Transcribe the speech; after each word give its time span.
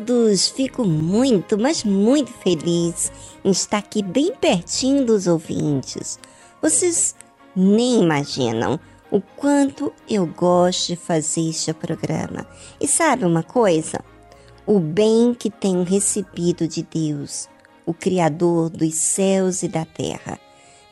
Todos! 0.00 0.48
Fico 0.48 0.84
muito, 0.84 1.58
mas 1.58 1.84
muito 1.84 2.32
feliz 2.32 3.12
em 3.44 3.50
estar 3.50 3.78
aqui 3.78 4.02
bem 4.02 4.32
pertinho 4.34 5.04
dos 5.04 5.26
ouvintes. 5.26 6.18
Vocês 6.60 7.14
nem 7.54 8.02
imaginam 8.02 8.80
o 9.10 9.20
quanto 9.20 9.92
eu 10.08 10.26
gosto 10.26 10.88
de 10.88 10.96
fazer 10.96 11.48
este 11.48 11.72
programa. 11.72 12.46
E 12.80 12.86
sabe 12.86 13.24
uma 13.24 13.42
coisa? 13.42 14.00
O 14.66 14.78
bem 14.78 15.34
que 15.34 15.50
tenho 15.50 15.82
recebido 15.82 16.66
de 16.66 16.82
Deus, 16.82 17.48
o 17.84 17.92
Criador 17.92 18.70
dos 18.70 18.94
céus 18.94 19.62
e 19.62 19.68
da 19.68 19.84
terra, 19.84 20.38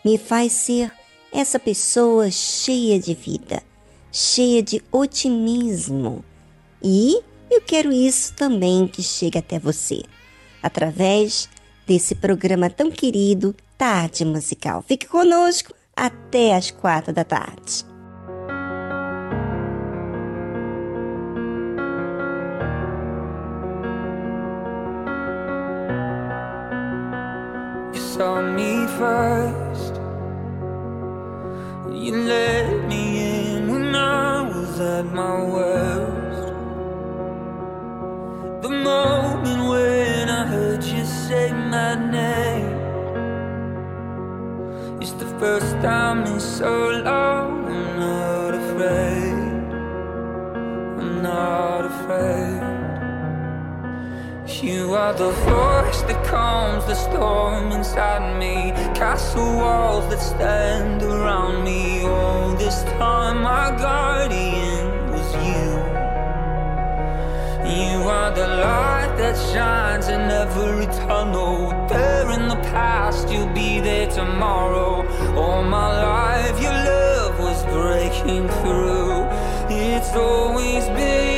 me 0.05 0.19
faz 0.19 0.53
ser 0.53 0.93
essa 1.33 1.59
pessoa 1.59 2.31
cheia 2.31 2.99
de 2.99 3.15
vida, 3.15 3.63
cheia 4.11 4.63
de 4.63 4.83
otimismo 4.91 6.25
e 6.83 7.23
eu 7.59 7.63
quero 7.63 7.93
isso 7.93 8.33
também 8.35 8.87
que 8.87 9.03
chegue 9.03 9.37
até 9.37 9.59
você, 9.59 10.03
através 10.63 11.49
desse 11.85 12.15
programa 12.15 12.71
tão 12.71 12.89
querido 12.89 13.53
Tarde 13.77 14.25
Musical. 14.25 14.81
Fique 14.87 15.09
conosco 15.09 15.75
até 15.97 16.55
as 16.55 16.71
quatro 16.71 17.13
da 17.13 17.25
tarde. 17.25 17.85
Saw 27.93 28.43
me 28.43 28.87
first. 28.99 29.95
You 31.93 32.15
let 32.25 32.87
me 32.89 33.57
in 33.57 33.69
when 33.69 33.95
I 33.95 34.43
was 34.43 34.81
at 34.81 35.05
my 35.07 35.45
worst. 35.45 36.18
The 38.61 38.69
moment 38.69 39.69
when 39.69 40.29
I 40.29 40.45
heard 40.45 40.83
you 40.83 41.05
say 41.05 41.53
my 41.53 41.95
name. 41.95 42.75
It's 45.01 45.13
the 45.13 45.27
first 45.39 45.77
time 45.77 46.25
in 46.25 46.41
so 46.41 46.89
long 47.05 47.69
I'm 47.69 48.01
not 48.01 48.55
afraid. 48.55 49.63
I'm 50.99 51.23
not 51.23 51.85
afraid. 51.85 52.59
You 54.61 54.95
are 54.95 55.13
the 55.13 55.31
voice 55.31 56.03
that 56.03 56.25
calms 56.27 56.85
the 56.87 56.97
storm 56.97 57.71
inside 57.71 58.41
me. 58.41 58.73
Castle 58.99 59.55
walls 59.55 60.09
that 60.11 60.21
stand 60.21 61.05
around 61.05 61.63
me. 61.63 62.03
All 62.03 62.57
this 62.57 62.83
time 62.99 63.43
my 63.43 63.71
guardian 63.79 64.98
you 67.79 68.03
are 68.09 68.31
the 68.33 68.49
light 68.49 69.15
that 69.19 69.37
shines 69.53 70.09
in 70.09 70.21
every 70.21 70.87
tunnel. 71.07 71.71
There 71.89 72.31
in 72.33 72.49
the 72.49 72.61
past, 72.75 73.31
you'll 73.31 73.55
be 73.55 73.81
there 73.81 74.11
tomorrow. 74.11 75.07
All 75.37 75.63
my 75.63 75.89
life, 76.03 76.61
your 76.61 76.73
love 76.73 77.39
was 77.39 77.65
breaking 77.67 78.49
through. 78.61 79.27
It's 79.71 80.13
always 80.17 80.87
been 80.87 81.38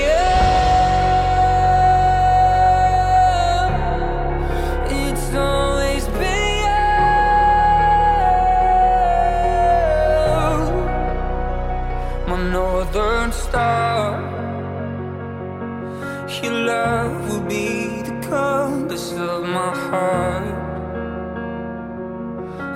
heart. 19.74 20.46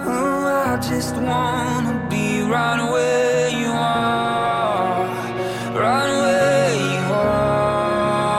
Oh, 0.06 0.46
I 0.66 0.76
just 0.90 1.14
wanna 1.16 1.94
be 2.10 2.42
right 2.42 2.82
where 2.92 3.48
you 3.48 3.70
are, 3.70 5.06
right 5.74 6.12
where 6.24 6.74
you 6.90 7.02
are. 7.14 8.34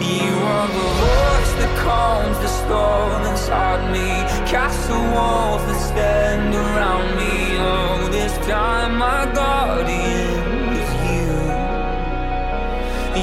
You 0.00 0.32
are 0.54 0.68
the 0.78 0.88
voice 1.06 1.52
that 1.60 1.72
calms 1.84 2.38
the 2.44 2.50
storm 2.62 3.22
inside 3.32 3.82
me, 3.92 4.08
castle 4.50 5.04
walls 5.14 5.62
that 5.68 5.80
stand 5.90 6.54
around 6.54 7.08
me. 7.16 7.34
Oh, 7.58 8.08
this 8.10 8.34
time 8.46 8.96
my 8.98 9.26
guardian 9.34 10.72
is 10.82 10.90
you. 11.08 11.32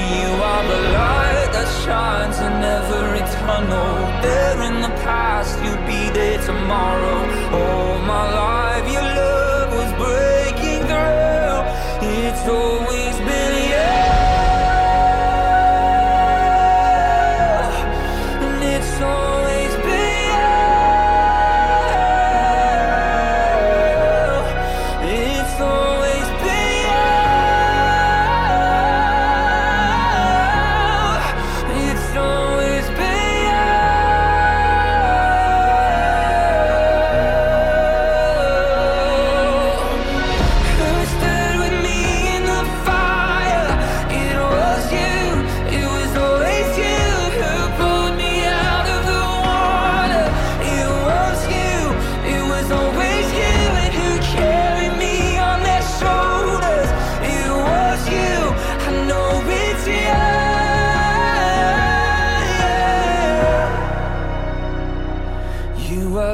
You 0.08 0.28
are 0.50 0.64
the 0.72 0.80
light 0.98 1.48
that 1.56 1.68
shines 1.84 2.38
in 2.38 2.54
every 2.78 3.11
tunnel. 3.46 3.94
There 4.22 4.62
in 4.68 4.76
the 4.86 4.94
past, 5.06 5.52
you'll 5.64 5.86
be 5.94 6.02
there 6.18 6.40
tomorrow. 6.50 7.20
All 7.58 7.98
my 8.12 8.24
life, 8.42 8.86
your 8.94 9.08
love 9.20 9.68
was 9.78 9.90
breaking 10.04 10.82
through. 10.90 11.60
It's 12.22 12.44
always 12.48 12.91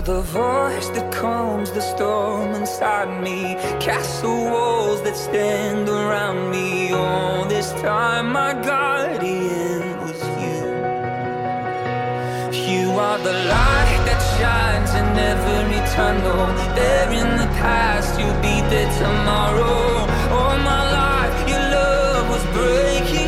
the 0.08 0.22
voice 0.22 0.88
that 0.96 1.12
calms 1.12 1.70
the 1.70 1.82
storm 1.82 2.54
inside 2.54 3.22
me. 3.22 3.56
Castle 3.78 4.44
walls 4.52 5.02
that 5.02 5.14
stand 5.14 5.86
around 5.86 6.50
me. 6.50 6.90
All 6.92 7.44
this 7.44 7.72
time, 7.72 8.32
my 8.32 8.54
guardian 8.54 9.82
was 10.00 10.20
you. 10.42 10.60
You 12.72 12.88
are 13.06 13.18
the 13.18 13.36
light 13.54 14.00
that 14.08 14.20
shines 14.36 14.92
in 15.00 15.08
every 15.32 15.80
tunnel. 15.96 16.46
There 16.74 17.10
in 17.12 17.30
the 17.42 17.50
past, 17.60 18.18
you'll 18.18 18.40
be 18.40 18.56
there 18.72 18.90
tomorrow. 19.04 20.08
All 20.36 20.56
my 20.72 20.82
life, 21.02 21.36
your 21.50 21.64
love 21.76 22.24
was 22.30 22.44
breaking 22.56 23.27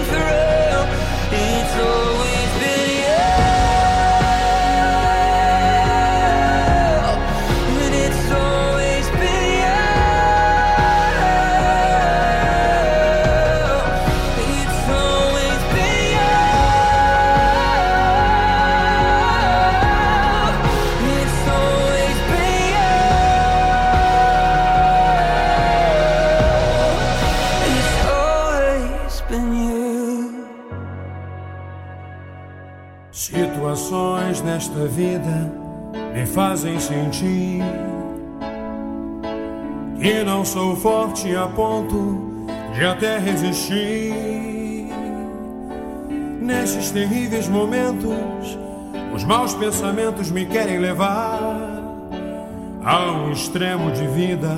fazem 36.31 36.79
sentir 36.79 37.63
que 40.01 40.25
não 40.25 40.45
sou 40.45 40.75
forte 40.77 41.35
a 41.37 41.47
ponto 41.47 42.47
de 42.75 42.85
até 42.85 43.19
resistir. 43.19 44.15
Nesses 46.41 46.91
terríveis 46.91 47.49
momentos, 47.49 48.59
os 49.15 49.25
maus 49.25 49.55
pensamentos 49.55 50.31
me 50.31 50.47
querem 50.47 50.79
levar 50.79 51.39
a 52.83 53.13
um 53.13 53.33
extremo 53.33 53.91
de 53.93 54.07
vida 54.07 54.57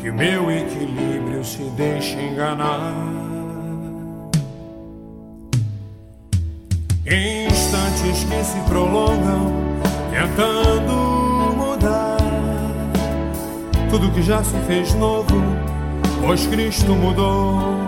que 0.00 0.12
meu 0.12 0.50
equilíbrio 0.50 1.44
se 1.44 1.62
deixa 1.76 2.20
enganar. 2.20 2.94
Instantes 7.04 8.24
que 8.24 8.44
se 8.44 8.60
prolongam, 8.68 9.52
tentando 10.18 11.54
mudar 11.56 12.16
tudo 13.88 14.10
que 14.10 14.20
já 14.20 14.42
se 14.42 14.56
fez 14.66 14.92
novo, 14.94 15.40
pois 16.20 16.46
Cristo 16.48 16.92
mudou. 16.92 17.78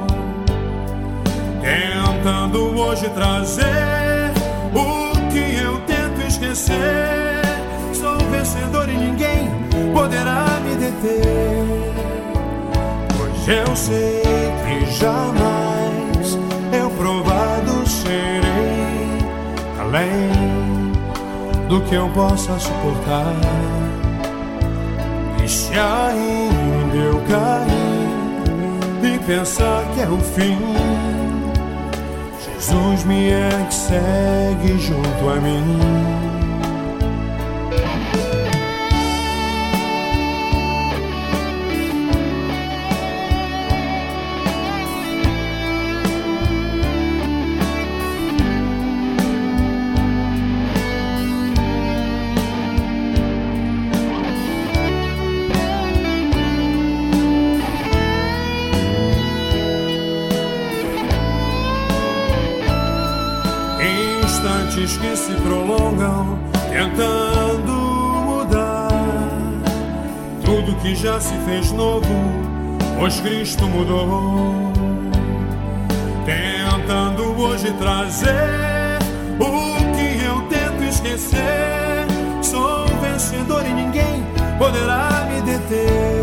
Tentando 1.60 2.78
hoje 2.78 3.08
trazer 3.10 4.32
o 4.72 5.12
que 5.30 5.56
eu 5.56 5.80
tento 5.80 6.26
esquecer. 6.26 7.42
Sou 7.92 8.16
vencedor 8.30 8.88
e 8.88 8.96
ninguém 8.96 9.50
poderá 9.92 10.60
me 10.64 10.76
deter. 10.76 11.64
Pois 13.18 13.48
eu 13.48 13.76
sei 13.76 14.22
que 14.64 14.90
jamais 14.92 16.38
eu 16.72 16.90
provado 16.90 17.86
serei 17.88 19.18
além 19.80 20.59
do 21.70 21.80
que 21.82 21.94
eu 21.94 22.08
possa 22.08 22.58
suportar. 22.58 23.32
E 25.42 25.48
se 25.48 25.72
ainda 25.72 26.96
eu 26.96 27.22
cair 27.28 29.14
e 29.14 29.18
pensar 29.20 29.84
que 29.94 30.00
é 30.00 30.08
o 30.08 30.18
fim, 30.18 30.58
Jesus 32.44 33.04
me 33.04 33.30
é 33.30 33.66
que 33.68 33.74
segue 33.74 34.78
junto 34.78 35.30
a 35.30 35.36
mim. 35.36 36.29
Fez 71.50 71.72
novo, 71.72 72.06
pois 72.96 73.20
Cristo 73.20 73.66
mudou. 73.66 74.72
Tentando 76.24 77.24
hoje 77.40 77.72
trazer 77.72 78.98
o 79.40 79.76
que 79.96 80.24
eu 80.24 80.42
tento 80.42 80.84
esquecer. 80.84 82.06
Sou 82.40 82.86
vencedor 83.02 83.66
e 83.66 83.72
ninguém 83.72 84.24
poderá 84.58 85.28
me 85.28 85.40
deter. 85.42 86.22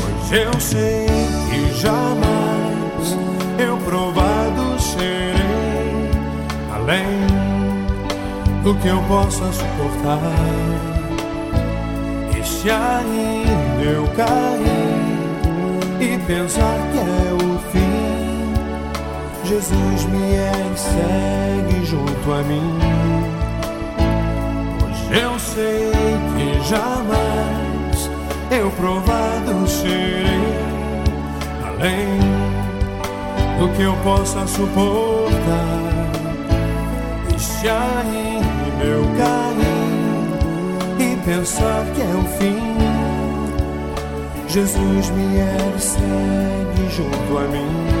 Pois 0.00 0.32
eu 0.32 0.60
sei 0.60 1.06
que 1.48 1.80
jamais 1.80 3.16
eu 3.56 3.76
provado 3.78 4.80
serei 4.80 6.10
além 6.74 7.20
do 8.64 8.74
que 8.74 8.88
eu 8.88 9.00
possa 9.02 9.52
suportar. 9.52 10.99
Se 12.60 12.68
ainda 12.70 13.82
eu 13.82 14.06
cair 14.08 14.68
e 15.98 16.18
pensar 16.26 16.76
que 16.92 16.98
é 16.98 17.32
o 17.32 17.58
fim, 17.70 18.52
Jesus 19.46 20.04
me 20.04 20.36
segue 20.76 21.86
junto 21.86 22.32
a 22.34 22.42
mim. 22.42 22.78
Eu 25.10 25.38
sei 25.38 25.90
que 26.36 26.60
jamais 26.68 28.10
eu 28.50 28.70
provado 28.72 29.66
serei 29.66 30.52
além 31.66 32.20
do 33.58 33.74
que 33.74 33.82
eu 33.84 33.96
possa 34.04 34.46
suportar. 34.46 35.30
Se 37.38 37.70
aí 37.70 38.38
eu 38.84 39.02
cair 39.16 39.39
pensar 41.20 41.84
que 41.94 42.02
é 42.02 42.14
o 42.14 42.24
fim, 42.38 42.60
Jesus 44.48 45.10
me 45.10 45.78
segue 45.78 46.90
junto 46.90 47.38
a 47.38 47.48
mim. 47.48 47.99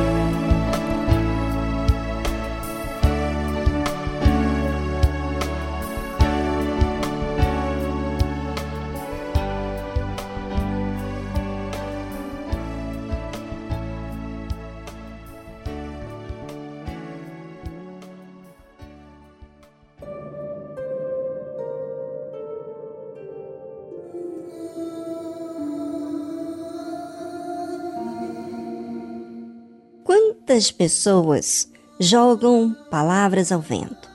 Quantas 30.50 30.72
pessoas 30.72 31.70
jogam 32.00 32.76
palavras 32.90 33.52
ao 33.52 33.60
vento? 33.60 34.10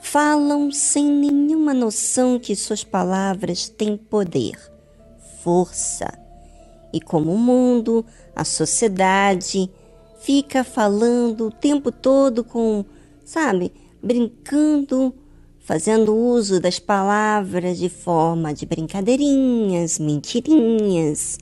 Falam 0.00 0.72
sem 0.72 1.04
nenhuma 1.04 1.74
noção 1.74 2.38
que 2.38 2.56
suas 2.56 2.82
palavras 2.82 3.68
têm 3.68 3.98
poder, 3.98 4.58
força. 5.42 6.10
E 6.90 7.02
como 7.02 7.34
o 7.34 7.38
mundo, 7.38 8.02
a 8.34 8.44
sociedade, 8.44 9.70
fica 10.22 10.64
falando 10.64 11.48
o 11.48 11.50
tempo 11.50 11.92
todo 11.92 12.42
com, 12.42 12.82
sabe, 13.22 13.74
brincando, 14.02 15.14
fazendo 15.60 16.16
uso 16.16 16.60
das 16.60 16.78
palavras 16.78 17.76
de 17.76 17.90
forma 17.90 18.54
de 18.54 18.64
brincadeirinhas, 18.64 19.98
mentirinhas, 19.98 21.38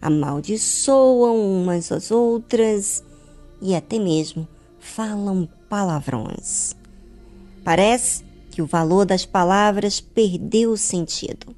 amaldiçoam 0.00 1.36
umas 1.60 1.92
às 1.92 2.10
outras 2.10 3.04
e 3.64 3.74
até 3.74 3.98
mesmo 3.98 4.46
falam 4.78 5.48
palavrões. 5.70 6.76
Parece 7.64 8.22
que 8.50 8.60
o 8.60 8.66
valor 8.66 9.06
das 9.06 9.24
palavras 9.24 10.00
perdeu 10.00 10.72
o 10.72 10.76
sentido. 10.76 11.56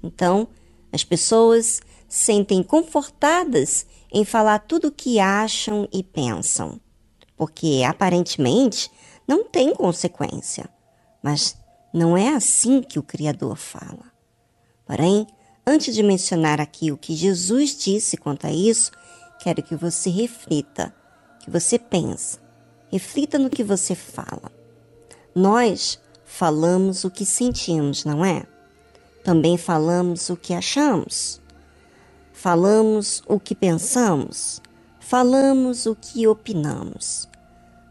Então, 0.00 0.46
as 0.92 1.02
pessoas 1.02 1.80
sentem 2.08 2.62
confortadas 2.62 3.84
em 4.10 4.24
falar 4.24 4.60
tudo 4.60 4.88
o 4.88 4.92
que 4.92 5.18
acham 5.18 5.88
e 5.92 6.02
pensam, 6.02 6.80
porque 7.36 7.82
aparentemente 7.84 8.88
não 9.26 9.44
tem 9.44 9.74
consequência. 9.74 10.70
Mas 11.20 11.58
não 11.92 12.16
é 12.16 12.28
assim 12.28 12.80
que 12.80 13.00
o 13.00 13.02
Criador 13.02 13.56
fala. 13.56 14.12
Porém, 14.86 15.26
antes 15.66 15.92
de 15.92 16.04
mencionar 16.04 16.60
aqui 16.60 16.92
o 16.92 16.96
que 16.96 17.16
Jesus 17.16 17.76
disse 17.76 18.16
quanto 18.16 18.46
a 18.46 18.52
isso, 18.52 18.92
quero 19.40 19.60
que 19.60 19.74
você 19.74 20.08
reflita 20.08 20.94
que 21.48 21.52
você 21.52 21.78
pensa. 21.78 22.38
Reflita 22.92 23.38
no 23.38 23.48
que 23.48 23.64
você 23.64 23.94
fala. 23.94 24.52
Nós 25.34 25.98
falamos 26.24 27.04
o 27.04 27.10
que 27.10 27.24
sentimos, 27.24 28.04
não 28.04 28.24
é? 28.24 28.44
Também 29.24 29.56
falamos 29.56 30.28
o 30.28 30.36
que 30.36 30.52
achamos. 30.52 31.40
Falamos 32.32 33.22
o 33.26 33.40
que 33.40 33.54
pensamos. 33.54 34.60
Falamos 35.00 35.86
o 35.86 35.96
que 35.96 36.26
opinamos. 36.26 37.26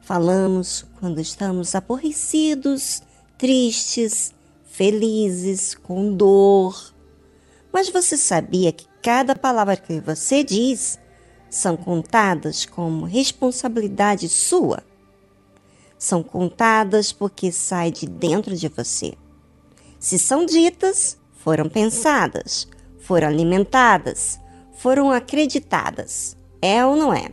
Falamos 0.02 0.86
quando 1.00 1.20
estamos 1.20 1.74
aborrecidos, 1.74 3.02
tristes, 3.38 4.34
felizes, 4.66 5.74
com 5.74 6.14
dor. 6.14 6.94
Mas 7.74 7.90
você 7.90 8.16
sabia 8.16 8.72
que 8.72 8.86
cada 9.02 9.36
palavra 9.36 9.76
que 9.76 10.00
você 10.00 10.44
diz 10.44 11.00
são 11.50 11.77
contadas 11.77 12.66
como 12.66 13.06
responsabilidade 13.06 14.27
sua. 14.27 14.84
São 15.98 16.22
contadas 16.22 17.12
porque 17.12 17.51
sai 17.51 17.92
de 17.92 18.06
dentro 18.06 18.56
de 18.56 18.68
você. 18.68 19.13
Se 20.00 20.20
são 20.20 20.46
ditas, 20.46 21.18
foram 21.34 21.68
pensadas, 21.68 22.68
foram 23.00 23.30
alimentadas, 23.30 24.39
foram 24.77 25.12
acreditadas. 25.12 26.38
É 26.62 26.86
ou 26.86 26.96
não 26.96 27.13
é? 27.13 27.32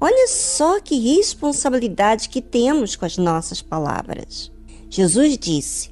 Olha 0.00 0.28
só 0.28 0.80
que 0.80 1.16
responsabilidade 1.16 2.28
que 2.28 2.40
temos 2.40 2.96
com 2.96 3.04
as 3.04 3.16
nossas 3.16 3.60
palavras. 3.60 4.50
Jesus 4.88 5.36
disse: 5.38 5.90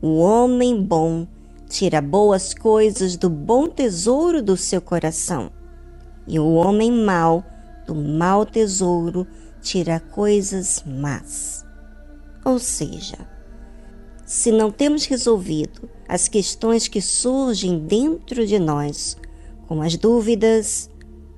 O 0.00 0.18
homem 0.18 0.82
bom 0.82 1.26
tira 1.68 2.00
boas 2.00 2.54
coisas 2.54 3.16
do 3.16 3.28
bom 3.28 3.68
tesouro 3.68 4.42
do 4.42 4.56
seu 4.56 4.80
coração 4.80 5.52
e 6.30 6.38
o 6.38 6.54
homem 6.54 6.92
mau 6.92 7.44
do 7.84 7.92
mau 7.92 8.46
tesouro 8.46 9.26
tira 9.60 9.98
coisas 9.98 10.84
más. 10.86 11.66
Ou 12.44 12.56
seja, 12.60 13.18
se 14.24 14.52
não 14.52 14.70
temos 14.70 15.06
resolvido 15.06 15.90
as 16.08 16.28
questões 16.28 16.86
que 16.86 17.02
surgem 17.02 17.80
dentro 17.80 18.46
de 18.46 18.60
nós, 18.60 19.16
como 19.66 19.82
as 19.82 19.96
dúvidas, 19.96 20.88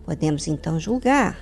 podemos 0.04 0.46
então 0.46 0.78
julgar, 0.78 1.38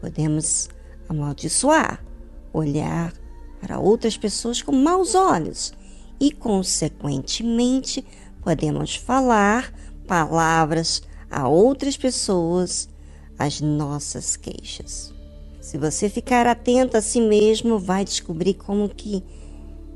podemos 0.00 0.68
amaldiçoar, 1.08 2.04
olhar 2.52 3.12
para 3.60 3.78
outras 3.78 4.16
pessoas 4.16 4.60
com 4.60 4.72
maus 4.72 5.14
olhos 5.14 5.72
e, 6.18 6.32
consequentemente, 6.32 8.04
podemos 8.42 8.96
falar 8.96 9.72
palavras 10.04 11.00
a 11.32 11.48
outras 11.48 11.96
pessoas 11.96 12.88
as 13.38 13.60
nossas 13.60 14.36
queixas. 14.36 15.12
Se 15.60 15.78
você 15.78 16.08
ficar 16.08 16.46
atento 16.46 16.96
a 16.96 17.00
si 17.00 17.20
mesmo, 17.20 17.78
vai 17.78 18.04
descobrir 18.04 18.54
como 18.54 18.88
que 18.88 19.24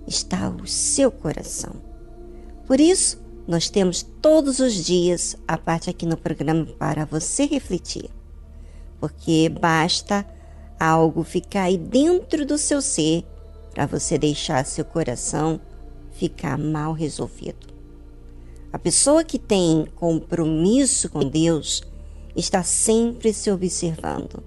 está 0.07 0.49
o 0.49 0.67
seu 0.67 1.11
coração. 1.11 1.75
Por 2.67 2.81
isso, 2.81 3.21
nós 3.47 3.69
temos 3.69 4.03
todos 4.03 4.59
os 4.59 4.73
dias 4.73 5.37
a 5.47 5.59
parte 5.59 5.91
aqui 5.91 6.07
no 6.07 6.17
programa 6.17 6.67
para 6.67 7.05
você 7.05 7.45
refletir. 7.45 8.11
Porque 8.99 9.49
basta 9.49 10.27
algo 10.81 11.23
ficar 11.23 11.65
aí 11.65 11.77
dentro 11.77 12.47
do 12.47 12.57
seu 12.57 12.81
ser 12.81 13.25
para 13.73 13.87
você 13.87 14.17
deixar 14.17 14.65
seu 14.65 14.85
coração 14.85 15.61
ficar 16.13 16.57
mal 16.57 16.93
resolvido. 16.93 17.76
A 18.77 18.79
pessoa 18.79 19.25
que 19.25 19.39
tem 19.39 19.87
compromisso 19.97 21.09
com 21.09 21.21
Deus 21.21 21.83
está 22.37 22.63
sempre 22.63 23.33
se 23.33 23.51
observando, 23.51 24.45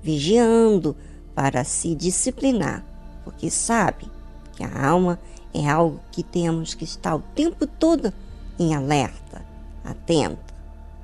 vigiando 0.00 0.96
para 1.34 1.64
se 1.64 1.92
disciplinar, 1.92 2.86
porque 3.24 3.50
sabe 3.50 4.08
que 4.52 4.62
a 4.62 4.86
alma 4.86 5.18
é 5.52 5.68
algo 5.68 6.00
que 6.12 6.22
temos 6.22 6.74
que 6.74 6.84
estar 6.84 7.16
o 7.16 7.24
tempo 7.34 7.66
todo 7.66 8.12
em 8.56 8.72
alerta, 8.72 9.44
atenta. 9.82 10.54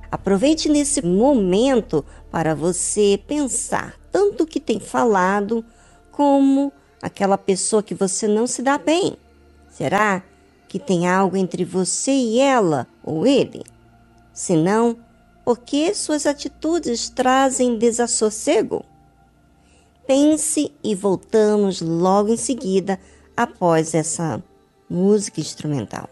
Aproveite 0.09 0.69
nesse 0.69 1.05
momento 1.05 2.05
para 2.31 2.55
você 2.55 3.21
pensar 3.27 3.99
tanto 4.13 4.45
o 4.45 4.47
que 4.47 4.61
tem 4.61 4.79
falado 4.79 5.65
como 6.13 6.73
aquela 7.03 7.37
pessoa 7.37 7.83
que 7.83 7.93
você 7.93 8.29
não 8.29 8.47
se 8.47 8.63
dá 8.63 8.79
bem. 8.79 9.17
Será 9.69 10.23
que 10.69 10.79
tem 10.79 11.09
algo 11.09 11.37
entre 11.37 11.65
você 11.65 12.13
e 12.13 12.39
ela 12.39 12.87
ou 13.03 13.27
ele? 13.27 13.65
Se 14.33 14.55
não, 14.55 14.97
por 15.45 15.59
que 15.59 15.95
suas 15.95 16.27
atitudes 16.27 17.09
trazem 17.09 17.79
desassossego? 17.79 18.85
Pense 20.07 20.73
e 20.85 20.95
voltamos 20.95 21.81
logo 21.81 22.29
em 22.33 22.37
seguida 22.37 23.01
após 23.37 23.95
essa 23.95 24.43
música 24.89 25.41
instrumental. 25.41 26.09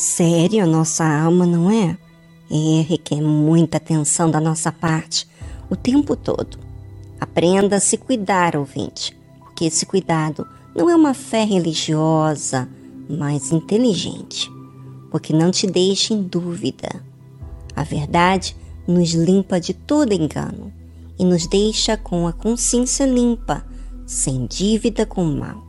Sério 0.00 0.64
a 0.64 0.66
nossa 0.66 1.04
alma, 1.04 1.44
não 1.46 1.70
é? 1.70 1.96
É, 2.50 2.80
requer 2.82 3.20
muita 3.20 3.76
atenção 3.76 4.30
da 4.30 4.40
nossa 4.40 4.72
parte 4.72 5.28
o 5.68 5.76
tempo 5.76 6.16
todo. 6.16 6.58
Aprenda 7.20 7.76
a 7.76 7.80
se 7.80 7.98
cuidar, 7.98 8.56
ouvinte, 8.56 9.16
porque 9.38 9.66
esse 9.66 9.84
cuidado 9.84 10.46
não 10.74 10.88
é 10.88 10.96
uma 10.96 11.12
fé 11.12 11.44
religiosa, 11.44 12.68
mas 13.08 13.52
inteligente, 13.52 14.50
porque 15.10 15.34
não 15.34 15.50
te 15.50 15.66
deixa 15.66 16.14
em 16.14 16.22
dúvida. 16.22 17.04
A 17.76 17.84
verdade 17.84 18.56
nos 18.88 19.10
limpa 19.10 19.60
de 19.60 19.74
todo 19.74 20.14
engano 20.14 20.72
e 21.18 21.24
nos 21.24 21.46
deixa 21.46 21.96
com 21.96 22.26
a 22.26 22.32
consciência 22.32 23.04
limpa, 23.04 23.64
sem 24.06 24.46
dívida 24.46 25.04
com 25.04 25.22
o 25.22 25.38
mal. 25.38 25.62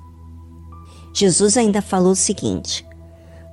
Jesus 1.13 1.57
ainda 1.57 1.81
falou 1.81 2.13
o 2.13 2.15
seguinte: 2.15 2.85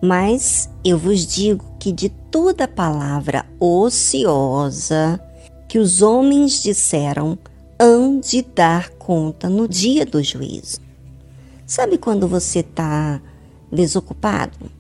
Mas 0.00 0.70
eu 0.84 0.96
vos 0.96 1.26
digo 1.26 1.64
que 1.78 1.92
de 1.92 2.08
toda 2.08 2.68
palavra 2.68 3.44
ociosa 3.58 5.20
que 5.68 5.78
os 5.78 6.00
homens 6.02 6.62
disseram, 6.62 7.38
hão 7.78 8.18
de 8.18 8.42
dar 8.42 8.90
conta 8.90 9.48
no 9.48 9.68
dia 9.68 10.06
do 10.06 10.22
juízo. 10.22 10.80
Sabe 11.66 11.98
quando 11.98 12.26
você 12.26 12.60
está 12.60 13.20
desocupado 13.70 14.70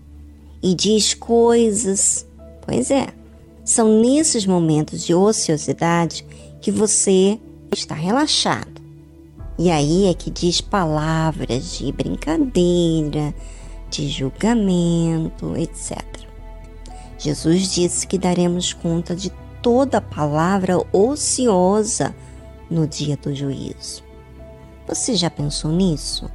e 0.62 0.74
diz 0.74 1.14
coisas? 1.14 2.26
Pois 2.64 2.90
é, 2.90 3.08
são 3.64 4.00
nesses 4.00 4.46
momentos 4.46 5.04
de 5.04 5.14
ociosidade 5.14 6.24
que 6.60 6.70
você 6.70 7.38
está 7.70 7.94
relaxado. 7.94 8.80
E 9.58 9.70
aí 9.70 10.06
é 10.06 10.14
que 10.14 10.30
diz 10.30 10.60
palavras 10.60 11.78
de 11.78 11.92
brincadeira, 11.92 13.34
de 13.90 14.08
julgamento, 14.08 15.56
etc. 15.56 16.02
Jesus 17.18 17.72
disse 17.72 18.06
que 18.06 18.18
daremos 18.18 18.72
conta 18.72 19.14
de 19.14 19.30
toda 19.62 20.00
palavra 20.00 20.76
ociosa 20.92 22.14
no 22.70 22.86
dia 22.86 23.16
do 23.16 23.34
juízo. 23.34 24.02
Você 24.86 25.14
já 25.14 25.28
pensou 25.28 25.70
nisso? 25.72 26.30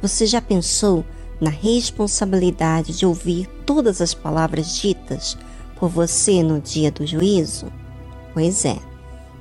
Você 0.00 0.26
já 0.26 0.40
pensou 0.40 1.04
na 1.40 1.50
responsabilidade 1.50 2.96
de 2.96 3.04
ouvir 3.04 3.46
todas 3.66 4.00
as 4.00 4.14
palavras 4.14 4.76
ditas 4.76 5.36
por 5.78 5.88
você 5.88 6.42
no 6.42 6.60
dia 6.60 6.90
do 6.90 7.06
juízo? 7.06 7.72
Pois 8.32 8.64
é. 8.64 8.78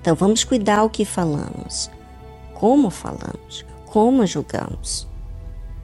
Então 0.02 0.16
vamos 0.16 0.44
cuidar 0.44 0.84
o 0.84 0.90
que 0.90 1.04
falamos, 1.04 1.92
como 2.54 2.90
falamos, 2.90 3.66
como 3.86 4.26
julgamos. 4.26 5.09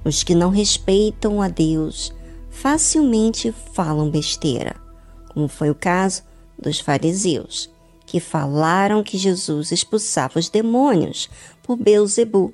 Os 0.05 0.23
que 0.23 0.33
não 0.33 0.49
respeitam 0.49 1.41
a 1.41 1.49
Deus 1.49 2.13
facilmente 2.49 3.53
falam 3.73 4.09
besteira, 4.09 4.75
como 5.33 5.49
foi 5.49 5.69
o 5.69 5.75
caso 5.75 6.23
dos 6.57 6.79
fariseus, 6.79 7.69
que 8.05 8.21
falaram 8.21 9.03
que 9.03 9.17
Jesus 9.17 9.71
expulsava 9.71 10.39
os 10.39 10.47
demônios 10.47 11.29
por 11.61 11.75
Beuzebu 11.75 12.53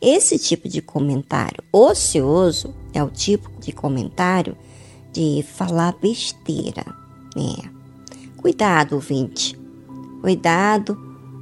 esse 0.00 0.38
tipo 0.38 0.68
de 0.68 0.80
comentário 0.80 1.62
ocioso 1.72 2.74
é 2.92 3.02
o 3.02 3.10
tipo 3.10 3.50
de 3.60 3.72
comentário 3.72 4.56
de 5.12 5.44
falar 5.54 5.94
besteira. 6.00 6.84
né? 7.34 7.70
Cuidado, 8.36 8.94
ouvinte. 8.94 9.58
Cuidado 10.20 10.96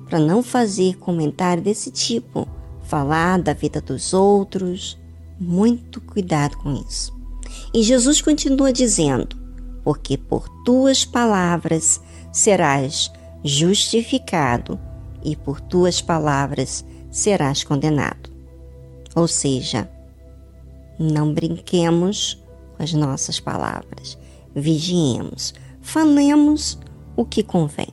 para 0.09 0.18
não 0.18 0.42
fazer 0.42 0.96
comentário 0.96 1.62
desse 1.62 1.90
tipo. 1.90 2.49
Falar 2.85 3.42
da 3.42 3.53
vida 3.53 3.81
dos 3.81 4.14
outros. 4.14 4.99
Muito 5.38 6.01
cuidado 6.01 6.57
com 6.59 6.75
isso. 6.75 7.14
E 7.72 7.83
Jesus 7.83 8.20
continua 8.22 8.72
dizendo: 8.72 9.37
Porque 9.85 10.16
por 10.16 10.49
tuas 10.64 11.05
palavras 11.05 12.01
serás 12.33 13.11
justificado, 13.44 14.79
e 15.22 15.35
por 15.35 15.61
tuas 15.61 16.01
palavras 16.01 16.85
serás 17.11 17.64
condenado. 17.64 18.31
Ou 19.14 19.27
seja, 19.27 19.90
não 20.99 21.35
brinquemos 21.35 22.42
com 22.77 22.83
as 22.83 22.92
nossas 22.92 23.40
palavras, 23.40 24.16
vigiemos, 24.55 25.55
falemos 25.81 26.79
o 27.16 27.25
que 27.25 27.42
convém. 27.42 27.88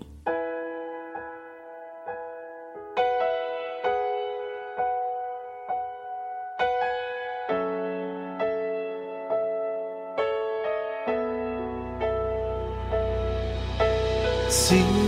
see. 14.63 15.02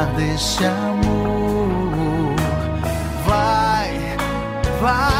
Tirar 0.00 0.06
deste 0.14 0.64
amor. 0.64 2.34
Vai, 3.26 4.16
vai, 4.80 5.19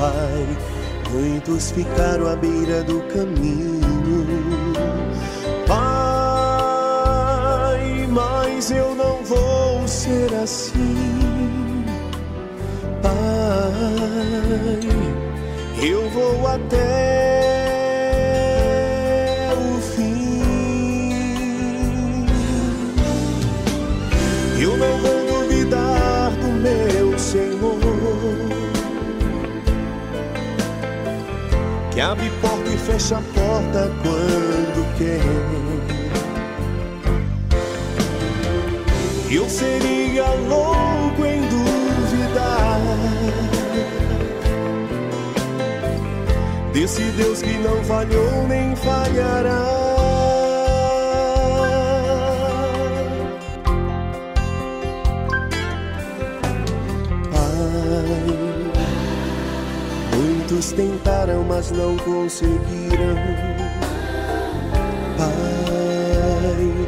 Pai, 0.00 0.46
muitos 1.10 1.72
ficaram 1.72 2.26
à 2.26 2.34
beira 2.34 2.82
do 2.84 3.02
caminho. 3.02 3.82
Pai, 5.66 6.96
mas 8.08 8.70
eu 8.70 8.94
não 8.94 9.22
vou 9.22 9.86
ser 9.86 10.32
assim. 10.42 11.84
Pai, 13.02 13.12
eu 15.86 16.08
vou 16.08 16.46
até 16.46 17.29
abre 32.00 32.30
porta 32.40 32.70
e 32.70 32.76
fecha 32.78 33.18
a 33.18 33.22
porta 33.34 33.90
quando 34.02 34.98
quer. 34.98 35.20
Eu 39.30 39.48
seria 39.48 40.24
louco 40.48 41.24
em 41.24 41.40
duvidar 41.48 42.80
desse 46.72 47.02
Deus 47.12 47.42
que 47.42 47.58
não 47.58 47.84
falhou 47.84 48.48
nem 48.48 48.74
falhará. 48.76 49.89
Muitos 60.60 60.72
tentaram, 60.72 61.42
mas 61.42 61.70
não 61.70 61.96
conseguiram. 61.96 63.16
Pai, 65.16 66.86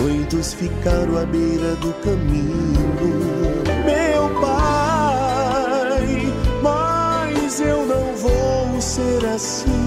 muitos 0.00 0.54
ficaram 0.54 1.16
à 1.16 1.24
beira 1.24 1.76
do 1.76 1.94
caminho. 2.02 3.62
Meu 3.84 4.40
Pai, 4.40 6.32
mas 6.60 7.60
eu 7.60 7.86
não 7.86 8.12
vou 8.16 8.80
ser 8.80 9.24
assim. 9.26 9.85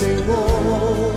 Senhor. 0.00 1.12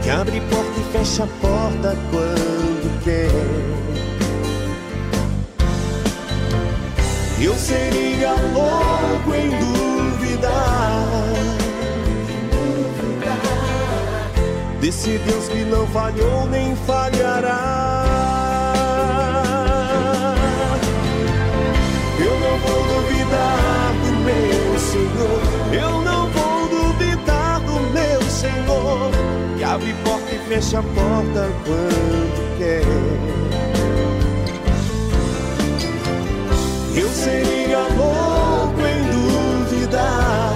que 0.00 0.10
abre 0.10 0.40
porta 0.42 0.80
e 0.80 0.92
fecha 0.92 1.24
a 1.24 1.26
porta 1.26 1.96
quando 2.12 3.02
quer. 3.02 3.28
Eu 7.40 7.54
seria 7.54 8.34
louco 8.54 9.34
em 9.34 9.50
duvidar 9.58 11.08
desse 14.80 15.18
Deus 15.18 15.48
que 15.48 15.64
não 15.64 15.84
falhou 15.88 16.46
nem 16.46 16.76
falhará. 16.86 18.21
Eu 25.72 26.02
não 26.02 26.28
vou 26.28 26.68
duvidar 26.68 27.60
do 27.60 27.80
meu 27.92 28.22
Senhor. 28.22 29.10
Que 29.56 29.64
abre 29.64 29.94
porta 30.04 30.34
e 30.34 30.38
fecha 30.48 30.78
a 30.78 30.82
porta 30.82 31.50
quando 31.64 32.58
quer. 32.58 32.82
Eu 36.94 37.08
seria 37.08 37.78
louco 37.96 38.80
em 38.80 39.02
duvidar 39.10 40.52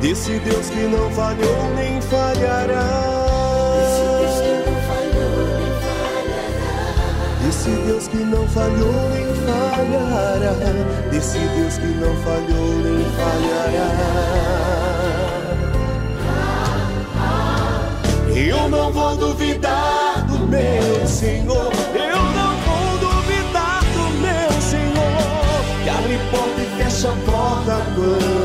desse 0.00 0.38
Deus 0.40 0.68
que 0.70 0.80
não 0.80 1.10
falhou 1.10 1.74
nem 1.76 2.00
falhará. 2.02 3.19
Deus 7.86 8.08
que 8.08 8.16
não 8.18 8.46
falhou 8.48 8.92
nem 9.10 9.26
falhará. 9.44 10.54
Desse 11.10 11.38
Deus 11.38 11.78
que 11.78 11.86
não 11.86 12.14
falhou 12.16 12.74
nem 12.82 13.04
falhará. 13.16 14.40
Eu 18.34 18.68
não 18.68 18.92
vou 18.92 19.16
duvidar 19.16 20.24
do 20.26 20.38
meu 20.46 21.06
Senhor. 21.06 21.72
Eu 21.94 22.22
não 22.38 22.56
vou 22.66 22.98
duvidar 22.98 23.80
do 23.94 24.10
meu 24.20 24.50
Senhor. 24.60 25.82
Que 25.82 25.90
abre 25.90 26.18
porta 26.30 26.60
e 26.62 26.82
fecha 26.82 27.08
a 27.08 27.16
porta 27.30 27.80
quando 27.94 28.39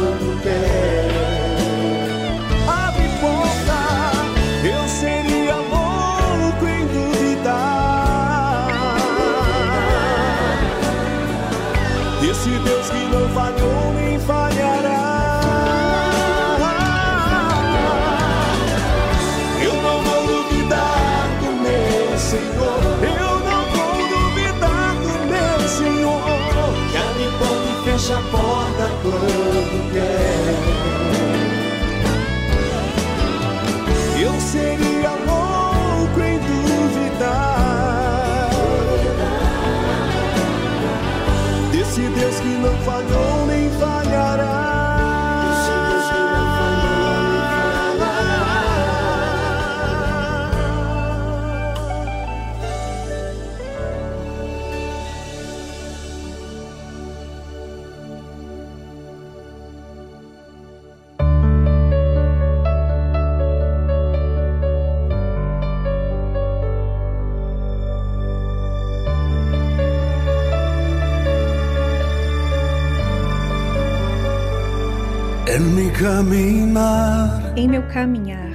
Caminar, 75.98 77.54
em 77.56 77.70
meu 77.70 77.82
caminhar, 77.84 78.52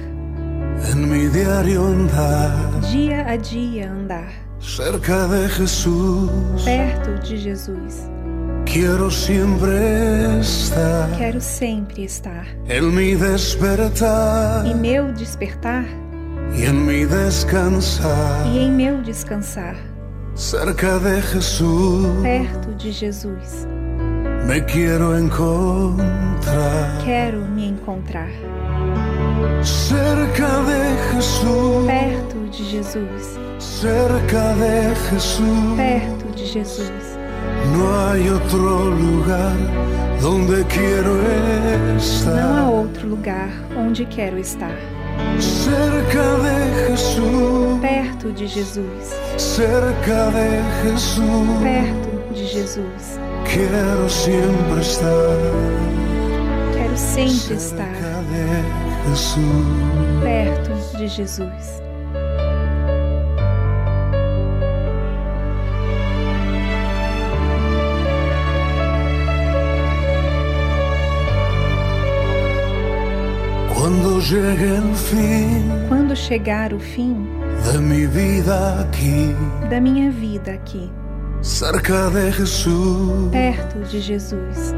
en 0.93 1.07
mi 1.07 1.27
diario 1.27 1.85
andar, 1.87 2.79
dia 2.91 3.25
a 3.25 3.35
dia 3.35 3.91
andar, 3.91 4.31
cerca 4.59 5.27
de 5.27 5.49
Jesús, 5.49 6.29
perto 6.63 7.19
de 7.27 7.37
Jesus. 7.37 8.07
quiero 8.63 9.09
siempre 9.09 10.39
estar. 10.39 11.09
Quero 11.17 11.41
sempre 11.41 12.03
estar. 12.03 12.45
En 12.69 12.93
mi 12.93 13.15
despertar 13.15 14.63
Em 14.63 14.75
meu 14.75 15.11
despertar 15.11 15.83
y 16.55 16.65
en 16.65 16.85
mi 16.85 17.07
descansar, 17.07 18.45
e 18.53 18.59
em 18.59 18.71
meu 18.71 19.01
descansar, 19.01 19.75
cerca 20.35 20.99
de 20.99 21.19
Jesús, 21.23 22.05
perto 22.21 22.71
de 22.75 22.91
Jesus. 22.91 23.65
Me 24.47 24.63
quiero 24.65 25.17
encontrar. 25.17 27.01
Quero 27.03 27.39
me 27.47 27.67
encontrar. 27.69 28.29
Cerca 29.63 30.47
de 30.63 31.13
Jesús, 31.13 31.85
Perto 31.87 32.39
de 32.51 32.63
Jesus. 32.63 33.39
cerca 33.59 34.53
de 34.55 34.95
Jesús, 35.09 35.75
Perto 35.77 36.25
de 36.35 36.45
Jesus. 36.45 36.91
no 37.75 38.07
hay 38.09 38.29
otro 38.29 38.89
lugar 38.89 39.55
donde 40.21 40.63
quiero 40.65 41.13
Não 41.13 41.93
há 41.93 41.97
estar. 41.97 42.69
outro 42.69 43.07
lugar 43.07 43.49
onde 43.77 44.05
quero 44.05 44.37
estar. 44.37 44.75
Cerca 45.39 46.23
de 46.43 46.87
Jesús, 46.89 47.79
Perto 47.81 48.31
de 48.31 48.47
Jesus. 48.47 49.13
cerca 49.37 50.31
de 50.31 50.61
Jesús, 50.83 51.47
Perto 51.61 52.33
de 52.33 52.47
Jesus. 52.47 53.19
Quiero 53.53 54.09
siempre 54.09 54.81
estar. 54.81 55.37
Quero 56.73 56.97
sempre 56.97 57.55
estar 57.55 58.21
perto 60.21 60.97
de 60.97 61.07
Jesus. 61.07 61.81
Quando 75.89 76.15
chegar 76.15 76.73
o 76.73 76.79
fim 76.79 77.27
da 79.69 79.81
minha 79.81 80.11
vida 80.11 80.51
aqui, 80.53 80.89
cerca 81.41 82.09
de 82.09 82.31
Jesús, 82.31 83.29
perto 83.31 83.79
de 83.79 84.01
Jesus, 84.01 84.73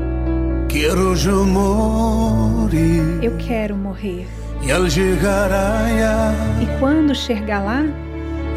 quiero 0.70 1.16
yo 1.16 1.44
morir. 1.46 3.20
eu 3.22 3.36
quero 3.38 3.76
morrer. 3.76 4.26
Y 4.66 4.72
al 4.72 4.88
llegar 4.90 5.52
allá 5.52 6.34
E 6.62 6.66
quando 6.80 7.14
chegar 7.14 7.64
lá, 7.66 7.84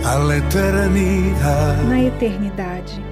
a 0.05 0.19
la 0.19 0.37
eternidad, 0.37 1.83
na 1.89 2.01
eternidade, 2.01 3.03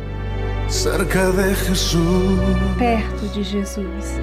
cerca 0.68 1.30
de 1.32 1.54
Jesús, 1.56 2.38
perto 2.78 3.26
de 3.34 3.42
Jesus, 3.42 4.20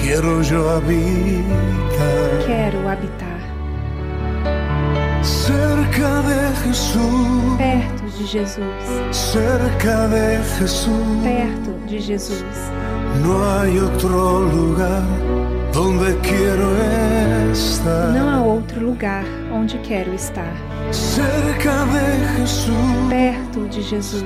quiero 0.00 0.42
yo 0.42 0.70
habitar. 0.70 2.46
quero 2.46 2.88
habitar. 2.88 3.34
Cerca 5.22 6.20
de 6.22 6.56
Jesús, 6.64 7.56
Perto 7.56 7.93
de 8.18 8.26
Jesus, 8.26 8.64
cerca 9.12 10.06
de 10.08 10.38
Jesús, 10.58 10.92
perto 11.22 11.72
de 11.86 12.00
Jesus. 12.00 12.44
no 13.22 13.58
hay 13.58 13.78
otro 13.78 14.40
lugar 14.40 15.02
donde 15.72 16.16
quiero 16.20 16.70
estar. 17.52 18.08
Não 18.12 18.28
há 18.28 18.40
outro 18.42 18.80
lugar 18.80 19.24
onde 19.52 19.78
quero 19.78 20.12
estar. 20.14 20.52
Cerca 20.92 21.84
de 21.86 22.40
Jesús, 22.40 22.74
Perto 23.08 23.66
de 23.68 23.82
Jesus, 23.82 24.24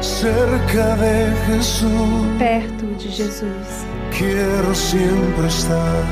cerca 0.00 0.96
de 0.96 1.34
Jesús, 1.46 1.90
perto 2.38 2.86
de 2.98 3.10
Jesus. 3.10 3.84
quiero 4.16 4.74
siempre 4.74 5.46
estar. 5.48 6.04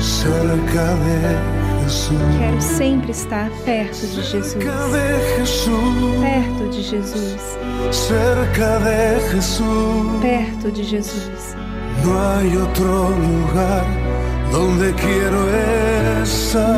Cerca 0.00 0.94
de 1.04 1.18
Jesús, 1.20 1.57
Quero 1.88 2.60
sempre 2.60 3.12
estar 3.12 3.48
perto 3.64 4.06
de 4.06 4.22
Jesus. 4.22 4.52
cerca 4.52 4.88
de 4.88 5.38
Jesús, 5.38 6.20
Perto 6.20 6.68
de 6.70 6.82
Jesus, 6.82 7.58
cerca 7.92 8.78
de 8.80 9.30
Jesús. 9.30 10.20
perto 10.20 10.70
de 10.70 10.84
Jesus. 10.84 11.56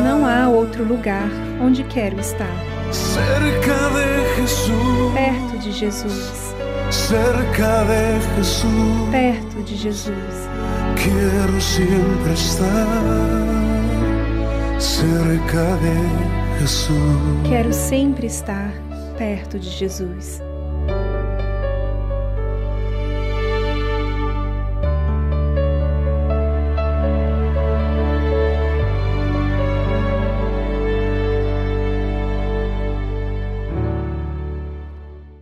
Não 0.01 0.25
há 0.25 0.47
outro 0.47 0.85
lugar 0.85 1.27
onde 1.61 1.83
quero 1.83 2.17
estar. 2.19 2.47
Cerca 2.91 3.89
de 3.89 4.41
Jesús, 4.41 5.13
Perto 5.13 5.57
de 5.59 5.71
Jesus, 5.73 6.55
cerca 6.89 7.83
de 7.83 8.35
Jesús. 8.37 9.09
perto 9.11 9.61
de 9.63 9.75
Jesus. 9.75 10.47
Quiero 10.95 11.59
siempre 11.59 12.33
estar 12.33 13.60
cerca 14.81 15.77
de 15.77 16.59
Jesús. 16.59 16.97
Quero 17.47 17.71
sempre 17.71 18.25
estar 18.25 18.73
perto 19.15 19.59
de 19.59 19.69
Jesus. 19.69 20.41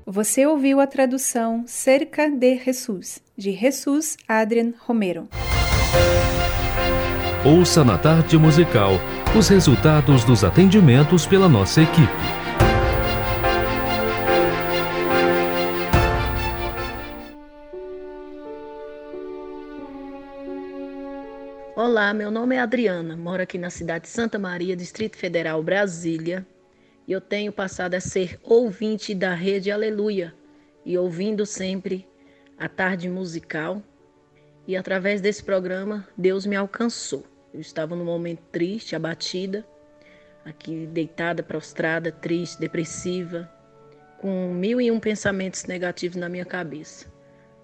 Você 0.05 0.45
ouviu 0.45 0.81
a 0.81 0.87
tradução 0.87 1.63
Cerca 1.65 2.29
de 2.29 2.57
Jesus, 2.57 3.21
de 3.37 3.53
Jesus 3.53 4.17
Adrian 4.27 4.73
Romero. 4.85 5.29
Ouça 7.45 7.85
na 7.85 7.97
tarde 7.97 8.37
musical 8.37 8.99
os 9.37 9.47
resultados 9.47 10.23
dos 10.23 10.43
atendimentos 10.43 11.25
pela 11.27 11.47
nossa 11.47 11.81
equipe. 11.81 12.11
Olá, 21.75 22.11
meu 22.13 22.31
nome 22.31 22.55
é 22.55 22.59
Adriana, 22.59 23.15
moro 23.15 23.43
aqui 23.43 23.57
na 23.57 23.69
cidade 23.69 24.05
de 24.05 24.09
Santa 24.09 24.39
Maria, 24.39 24.75
Distrito 24.75 25.15
Federal, 25.15 25.61
Brasília. 25.61 26.45
E 27.07 27.11
eu 27.11 27.21
tenho 27.21 27.51
passado 27.51 27.93
a 27.93 27.99
ser 27.99 28.39
ouvinte 28.43 29.13
da 29.13 29.33
Rede 29.33 29.71
Aleluia 29.71 30.33
e 30.83 30.97
ouvindo 30.97 31.45
sempre 31.45 32.07
a 32.57 32.67
tarde 32.67 33.07
musical. 33.07 33.81
E 34.67 34.75
através 34.75 35.21
desse 35.21 35.43
programa, 35.43 36.07
Deus 36.17 36.45
me 36.45 36.55
alcançou. 36.55 37.23
Eu 37.53 37.59
estava 37.59 37.95
num 37.95 38.05
momento 38.05 38.41
triste, 38.51 38.95
abatida, 38.95 39.65
aqui 40.45 40.85
deitada, 40.87 41.41
prostrada, 41.41 42.11
triste, 42.11 42.59
depressiva, 42.59 43.49
com 44.19 44.53
mil 44.53 44.79
e 44.79 44.91
um 44.91 44.99
pensamentos 44.99 45.65
negativos 45.65 46.17
na 46.17 46.29
minha 46.29 46.45
cabeça. 46.45 47.07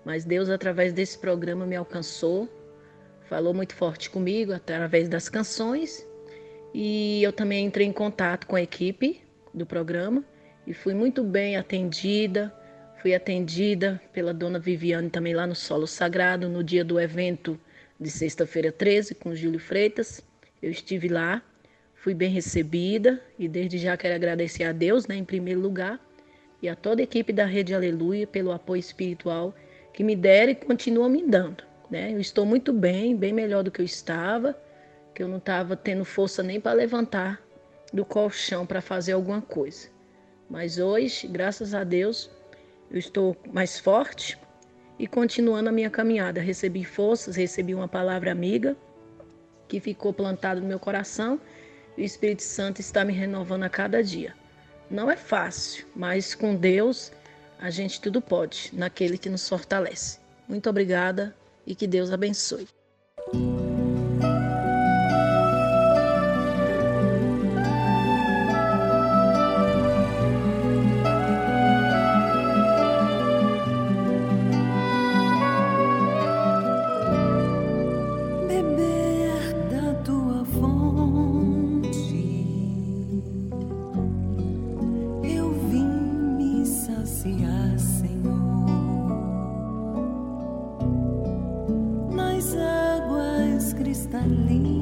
Mas 0.03 0.25
Deus, 0.25 0.49
através 0.49 0.93
desse 0.93 1.17
programa, 1.17 1.65
me 1.65 1.75
alcançou 1.75 2.49
falou 3.27 3.53
muito 3.53 3.73
forte 3.73 4.09
comigo 4.09 4.53
através 4.53 5.09
das 5.09 5.27
canções 5.27 6.07
e 6.73 7.23
eu 7.23 7.33
também 7.33 7.65
entrei 7.65 7.87
em 7.87 7.91
contato 7.91 8.45
com 8.47 8.55
a 8.55 8.61
equipe 8.61 9.21
do 9.53 9.65
programa 9.65 10.23
e 10.67 10.73
fui 10.73 10.93
muito 10.93 11.23
bem 11.23 11.57
atendida. 11.57 12.53
Fui 13.01 13.13
atendida 13.13 14.01
pela 14.11 14.33
dona 14.33 14.57
Viviane 14.57 15.11
também 15.11 15.33
lá 15.33 15.45
no 15.45 15.53
Solo 15.53 15.85
Sagrado 15.85 16.49
no 16.49 16.63
dia 16.63 16.83
do 16.83 16.99
evento 16.99 17.59
de 17.99 18.09
sexta-feira 18.09 18.71
13 18.71 19.15
com 19.15 19.35
Júlio 19.35 19.59
Freitas. 19.59 20.21
Eu 20.61 20.69
estive 20.69 21.07
lá, 21.07 21.41
fui 21.93 22.13
bem 22.13 22.29
recebida 22.29 23.21
e 23.39 23.47
desde 23.47 23.77
já 23.77 23.95
quero 23.95 24.15
agradecer 24.15 24.63
a 24.63 24.71
Deus, 24.71 25.07
né, 25.07 25.15
em 25.15 25.23
primeiro 25.23 25.59
lugar, 25.59 25.99
e 26.61 26.67
a 26.67 26.75
toda 26.75 27.01
a 27.01 27.03
equipe 27.03 27.31
da 27.31 27.45
Rede 27.45 27.73
Aleluia 27.73 28.27
pelo 28.27 28.51
apoio 28.51 28.79
espiritual 28.79 29.55
que 29.93 30.03
me 30.03 30.15
deram 30.15 30.51
e 30.51 30.55
continuam 30.55 31.09
me 31.09 31.23
dando. 31.25 31.63
Né? 31.89 32.11
Eu 32.11 32.19
estou 32.19 32.45
muito 32.45 32.73
bem, 32.73 33.15
bem 33.15 33.31
melhor 33.31 33.63
do 33.63 33.71
que 33.71 33.81
eu 33.81 33.85
estava, 33.85 34.57
que 35.13 35.23
eu 35.23 35.27
não 35.27 35.37
estava 35.37 35.75
tendo 35.75 36.03
força 36.03 36.43
nem 36.43 36.59
para 36.59 36.73
levantar 36.73 37.41
do 37.93 38.03
colchão 38.03 38.65
para 38.65 38.81
fazer 38.81 39.13
alguma 39.13 39.41
coisa. 39.41 39.87
Mas 40.49 40.77
hoje, 40.77 41.27
graças 41.27 41.73
a 41.73 41.83
Deus, 41.83 42.29
eu 42.91 42.99
estou 42.99 43.37
mais 43.51 43.79
forte 43.79 44.37
e 44.97 45.07
continuando 45.07 45.69
a 45.69 45.71
minha 45.71 45.89
caminhada. 45.89 46.41
Recebi 46.41 46.83
forças, 46.83 47.35
recebi 47.35 47.73
uma 47.73 47.87
palavra 47.87 48.31
amiga 48.31 48.75
que 49.67 49.79
ficou 49.79 50.13
plantada 50.13 50.59
no 50.59 50.67
meu 50.67 50.79
coração 50.79 51.39
e 51.97 52.01
o 52.01 52.05
Espírito 52.05 52.43
Santo 52.43 52.79
está 52.79 53.03
me 53.03 53.13
renovando 53.13 53.63
a 53.63 53.69
cada 53.69 54.03
dia. 54.03 54.33
Não 54.89 55.09
é 55.09 55.15
fácil, 55.15 55.85
mas 55.95 56.35
com 56.35 56.55
Deus 56.55 57.11
a 57.59 57.69
gente 57.69 57.99
tudo 57.99 58.21
pode, 58.21 58.69
naquele 58.73 59.17
que 59.17 59.29
nos 59.29 59.47
fortalece. 59.47 60.19
Muito 60.47 60.69
obrigada 60.69 61.35
e 61.65 61.73
que 61.73 61.87
Deus 61.87 62.11
abençoe. 62.11 62.67
pronunciar, 87.25 87.79
Senhor, 87.79 88.35
nas 92.13 92.55
águas 92.55 93.73
cristalinas. 93.73 94.74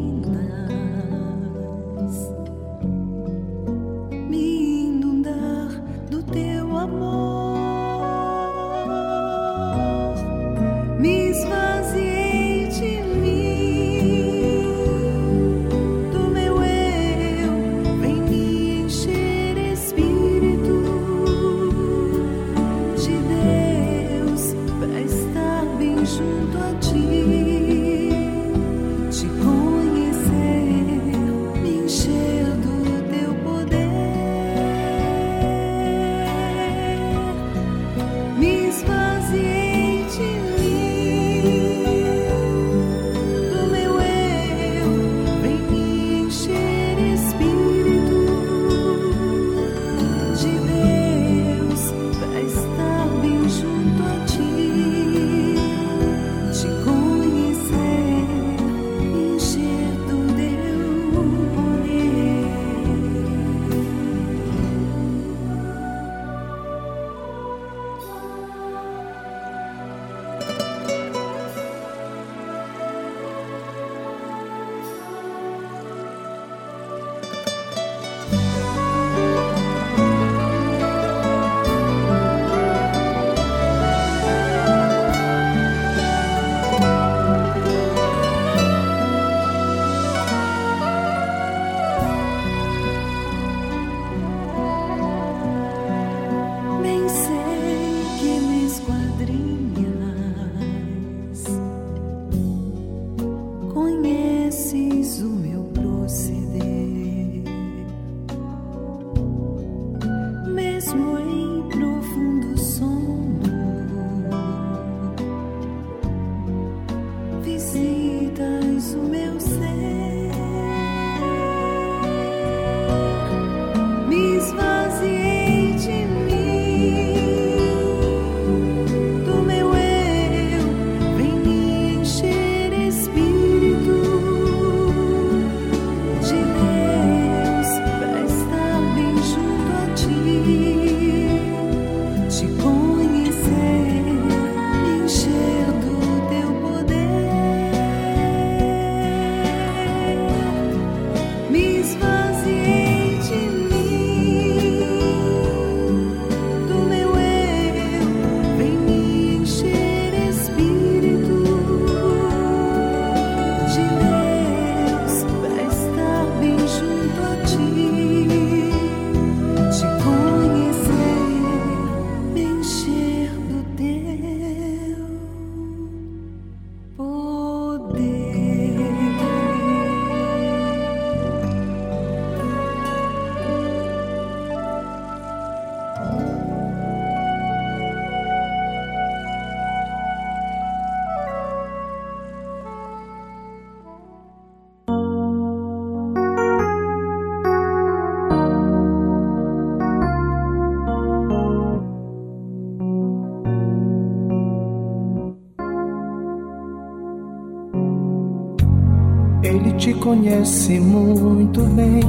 Conhece 210.04 210.82
muito 210.82 211.62
bem, 211.62 212.02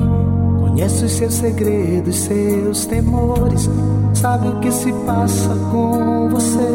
conhece 0.58 1.04
os 1.04 1.12
seus 1.12 1.34
segredos, 1.34 2.16
seus 2.16 2.86
temores, 2.86 3.70
sabe 4.12 4.48
o 4.48 4.58
que 4.58 4.72
se 4.72 4.92
passa 5.06 5.54
com 5.70 6.28
você, 6.28 6.74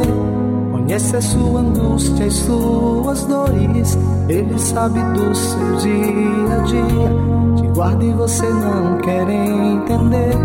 conhece 0.71 1.17
a 1.17 1.21
sua 1.21 1.59
angústia 1.59 2.25
e 2.25 2.31
suas 2.31 3.25
dores, 3.25 3.97
ele 4.29 4.57
sabe 4.57 5.01
do 5.13 5.35
seu 5.35 5.75
dia 5.75 6.55
a 6.55 6.63
dia, 6.63 7.61
te 7.61 7.67
guarda 7.67 8.05
e 8.05 8.13
você 8.13 8.47
não 8.47 8.97
quer 8.99 9.29
entender. 9.29 10.37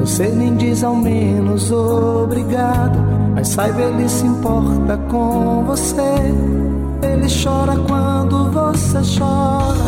Você 0.00 0.28
nem 0.30 0.56
diz 0.56 0.82
ao 0.82 0.96
menos 0.96 1.70
obrigado, 1.70 2.98
mas 3.36 3.48
saiba 3.48 3.82
ele 3.82 4.08
se 4.08 4.26
importa 4.26 4.96
com 5.08 5.64
você. 5.64 6.02
Ele 7.02 7.26
chora 7.28 7.76
quando 7.86 8.50
você 8.50 8.98
chora. 9.16 9.87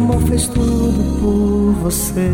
Amor 0.00 0.22
fez 0.22 0.48
tudo 0.48 1.20
por 1.20 1.72
você. 1.82 2.30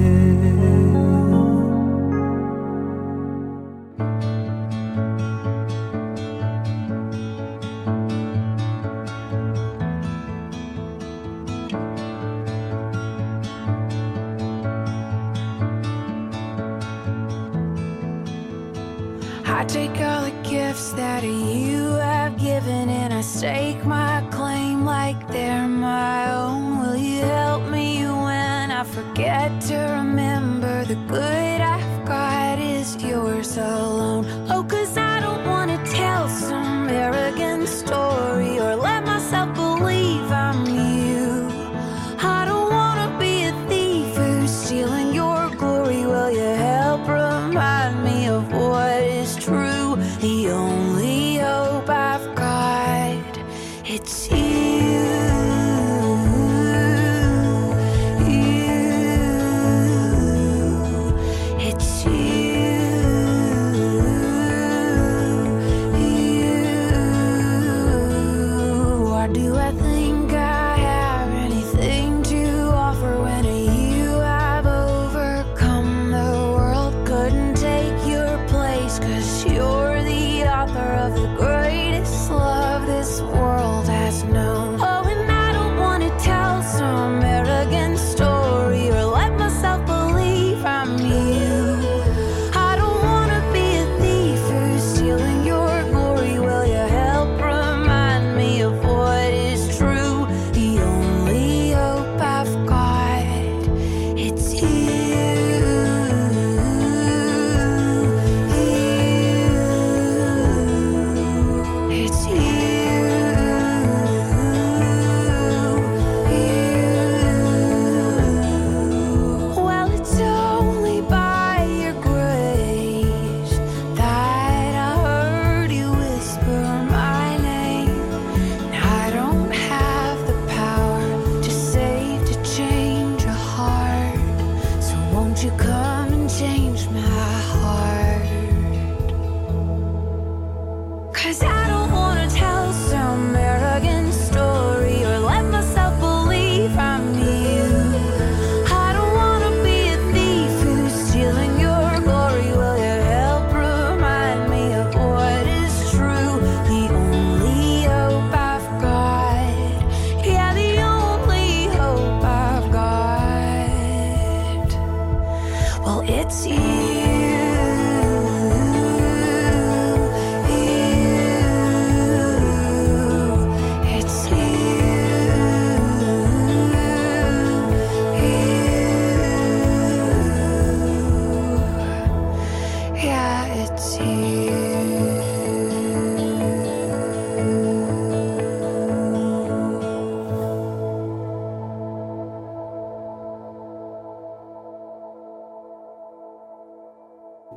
it's 166.26 166.44
you 166.44 166.85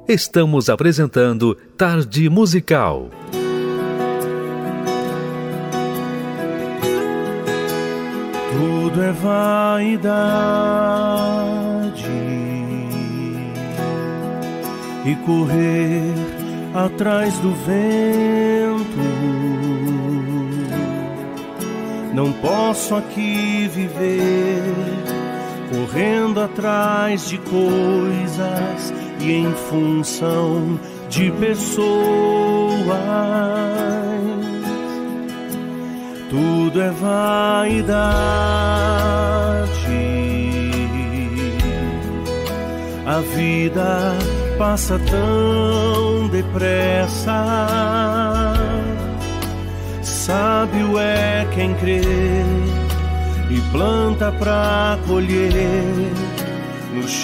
Estamos 0.10 0.70
apresentando 0.72 1.56
Tarde 1.78 2.28
Musical. 2.32 3.12
Tudo 8.52 9.04
é 9.04 9.12
vaidade 9.12 10.10
e 15.06 15.16
correr 15.28 16.16
atrás 16.74 17.38
do 17.38 17.54
vento. 17.54 18.98
Não 22.16 22.34
posso 22.34 22.96
aqui 22.96 23.70
viver 23.72 24.74
correndo 25.72 26.42
atrás 26.42 27.30
de 27.30 27.38
coisas 27.38 28.99
em 29.32 29.54
função 29.54 30.80
de 31.10 31.32
pessoas. 31.32 31.90
Tudo 36.30 36.82
é 36.82 36.92
vaidade. 36.92 38.10
A 43.06 43.20
vida 43.36 44.16
passa 44.58 45.00
tão 45.00 46.28
depressa. 46.30 47.46
Sábio 50.04 51.00
é 51.00 51.48
quem 51.56 51.74
crê 51.76 52.02
e 53.50 53.60
planta 53.72 54.32
pra 54.34 55.00
colher 55.08 56.19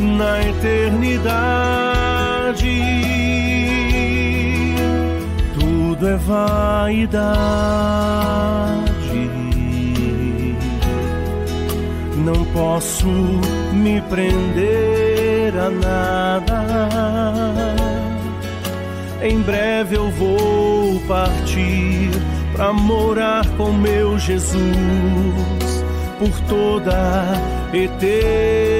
na 0.00 0.42
eternidade. 0.42 1.60
Tudo 5.58 6.08
é 6.08 6.16
vaidade, 6.16 7.30
não 12.16 12.44
posso 12.46 13.06
me 13.72 14.00
prender 14.02 15.54
a 15.56 15.70
nada. 15.70 16.64
Em 19.22 19.42
breve 19.42 19.96
eu 19.96 20.10
vou 20.10 20.98
partir 21.06 22.10
para 22.54 22.72
morar 22.72 23.46
com 23.56 23.70
meu 23.72 24.18
Jesus 24.18 25.84
por 26.18 26.30
toda 26.48 27.24
eternidade. 27.72 28.79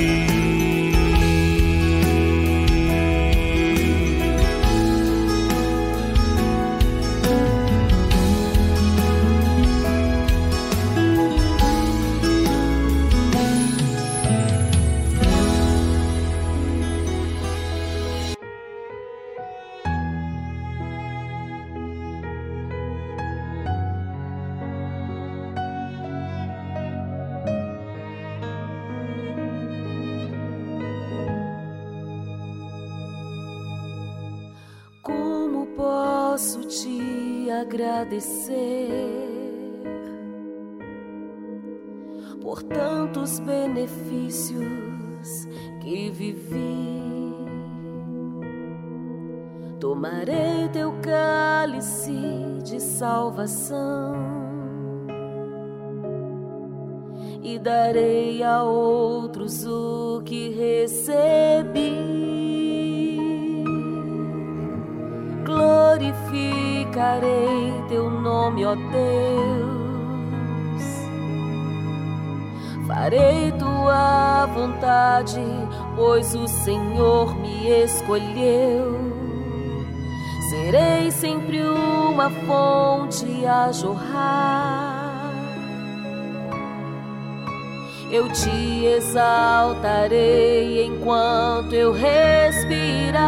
Salvação 53.47 54.15
e 57.43 57.57
darei 57.57 58.43
a 58.43 58.63
outros 58.63 59.65
o 59.65 60.21
que 60.23 60.49
recebi. 60.49 62.21
glorificarei 65.43 67.73
teu 67.89 68.09
nome, 68.09 68.65
ó 68.65 68.75
Deus. 68.75 69.81
Farei 72.87 73.51
tua 73.53 74.45
vontade, 74.47 75.41
pois 75.95 76.35
o 76.35 76.47
Senhor 76.47 77.35
me 77.35 77.69
escolheu. 77.83 79.10
Serei 80.71 81.11
sempre 81.11 81.61
uma 81.61 82.29
fonte 82.29 83.45
a 83.45 83.73
jorrar. 83.73 85.33
Eu 88.09 88.31
te 88.31 88.85
exaltarei 88.85 90.85
enquanto 90.85 91.73
eu 91.73 91.91
respirar. 91.91 93.19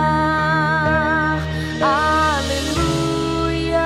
Aleluia 1.82 3.82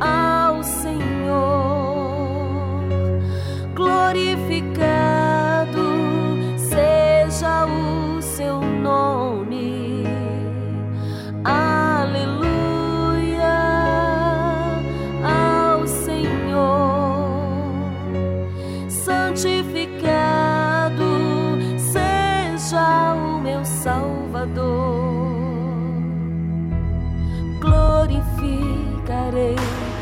ao 0.00 0.64
Senhor, 0.64 0.90
glorificado 3.76 5.25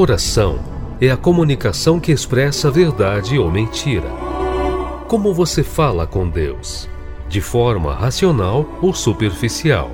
Oração 0.00 0.58
é 0.98 1.10
a 1.10 1.16
comunicação 1.16 2.00
que 2.00 2.10
expressa 2.10 2.70
verdade 2.70 3.38
ou 3.38 3.50
mentira. 3.50 4.08
Como 5.06 5.34
você 5.34 5.62
fala 5.62 6.06
com 6.06 6.28
Deus? 6.28 6.88
De 7.28 7.40
forma 7.40 7.94
racional 7.94 8.66
ou 8.80 8.94
superficial? 8.94 9.90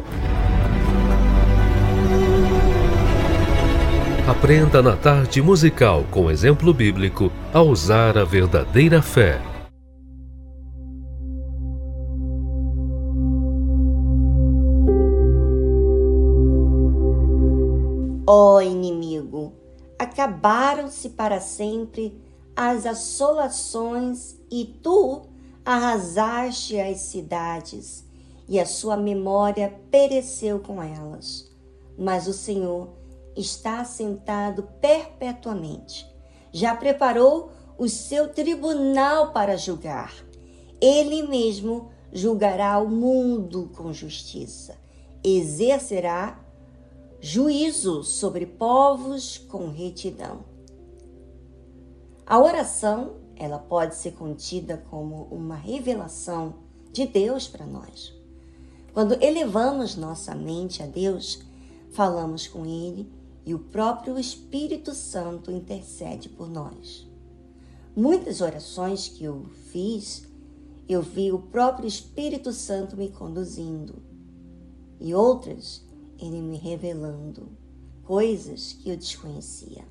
Aprenda 4.29 4.81
na 4.81 4.97
tarde 4.97 5.43
musical 5.43 6.05
com 6.11 6.31
exemplo 6.31 6.73
bíblico 6.73 7.31
a 7.53 7.61
usar 7.61 8.17
a 8.17 8.25
verdadeira 8.25 9.03
fé. 9.03 9.41
Inimigo, 18.63 18.76
acabaram-se 20.17 21.11
para 21.11 21.41
sempre 21.41 22.19
as 22.57 22.87
assolações 22.87 24.35
e 24.51 24.65
tu 24.65 25.27
arrasaste 25.63 26.81
as 26.81 27.01
cidades 27.01 28.03
e 28.49 28.59
a 28.59 28.65
sua 28.65 28.97
memória 28.97 29.79
pereceu 29.91 30.59
com 30.59 30.83
elas. 30.83 31.51
Mas 31.99 32.27
o 32.27 32.33
Senhor 32.33 32.89
está 33.37 33.81
assentado 33.81 34.63
perpetuamente. 34.81 36.07
Já 36.51 36.75
preparou 36.75 37.51
o 37.77 37.87
seu 37.87 38.29
tribunal 38.29 39.33
para 39.33 39.59
julgar. 39.59 40.15
Ele 40.81 41.25
mesmo 41.25 41.91
julgará 42.11 42.79
o 42.79 42.89
mundo 42.89 43.71
com 43.77 43.93
justiça. 43.93 44.79
Exercerá 45.23 46.41
juízo 47.21 48.03
sobre 48.03 48.47
povos 48.47 49.39
com 49.39 49.69
retidão. 49.69 50.45
A 52.27 52.39
oração, 52.41 53.17
ela 53.37 53.59
pode 53.59 53.95
ser 53.95 54.13
contida 54.13 54.85
como 54.91 55.25
uma 55.31 55.55
revelação 55.55 56.57
de 56.93 57.07
Deus 57.07 57.47
para 57.47 57.67
nós. 57.67 58.13
Quando 58.93 59.23
elevamos 59.23 59.97
nossa 59.97 60.35
mente 60.35 60.83
a 60.83 60.87
Deus, 60.87 61.41
falamos 61.91 62.47
com 62.47 62.65
Ele 62.65 63.11
e 63.45 63.55
o 63.55 63.59
próprio 63.59 64.19
Espírito 64.19 64.93
Santo 64.93 65.53
intercede 65.53 66.29
por 66.29 66.49
nós. 66.51 67.07
Muitas 67.95 68.41
orações 68.41 69.09
que 69.09 69.25
eu 69.25 69.47
fiz, 69.71 70.27
eu 70.89 71.01
vi 71.01 71.31
o 71.31 71.39
próprio 71.39 71.87
Espírito 71.87 72.53
Santo 72.53 72.97
me 72.97 73.09
conduzindo, 73.09 74.03
e 74.99 75.15
outras, 75.15 75.86
ele 76.19 76.41
me 76.41 76.57
revelando 76.57 77.49
coisas 78.05 78.73
que 78.73 78.91
eu 78.91 78.97
desconhecia. 78.97 79.85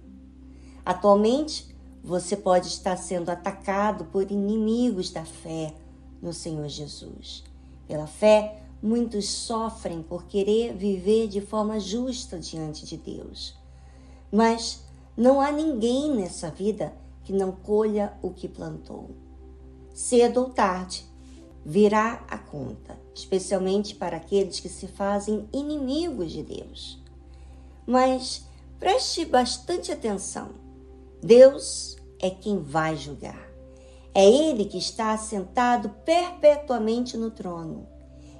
Atualmente, 0.85 1.75
você 2.03 2.37
pode 2.37 2.67
estar 2.67 2.95
sendo 2.97 3.29
atacado 3.29 4.05
por 4.05 4.31
inimigos 4.31 5.09
da 5.09 5.25
fé 5.25 5.73
no 6.21 6.31
Senhor 6.31 6.67
Jesus. 6.67 7.43
Pela 7.87 8.07
fé, 8.07 8.61
muitos 8.81 9.27
sofrem 9.29 10.03
por 10.03 10.25
querer 10.25 10.75
viver 10.75 11.27
de 11.27 11.41
forma 11.41 11.79
justa 11.79 12.37
diante 12.37 12.85
de 12.85 12.97
Deus. 12.97 13.55
Mas 14.31 14.83
não 15.17 15.41
há 15.41 15.51
ninguém 15.51 16.15
nessa 16.15 16.49
vida 16.49 16.93
que 17.23 17.33
não 17.33 17.51
colha 17.51 18.13
o 18.21 18.29
que 18.29 18.47
plantou. 18.47 19.09
Cedo 19.93 20.41
ou 20.41 20.49
tarde, 20.49 21.05
virá 21.65 22.23
a 22.27 22.37
conta, 22.37 22.99
especialmente 23.15 23.95
para 23.95 24.17
aqueles 24.17 24.59
que 24.59 24.67
se 24.67 24.87
fazem 24.87 25.47
inimigos 25.53 26.33
de 26.33 26.43
Deus. 26.43 27.01
Mas 27.87 28.45
preste 28.77 29.23
bastante 29.23 29.91
atenção. 29.91 30.49
Deus 31.23 31.95
é 32.19 32.29
quem 32.29 32.61
vai 32.61 32.97
julgar. 32.97 33.49
É 34.13 34.29
Ele 34.29 34.65
que 34.65 34.77
está 34.77 35.13
assentado 35.13 35.89
perpetuamente 36.03 37.15
no 37.17 37.31
trono. 37.31 37.87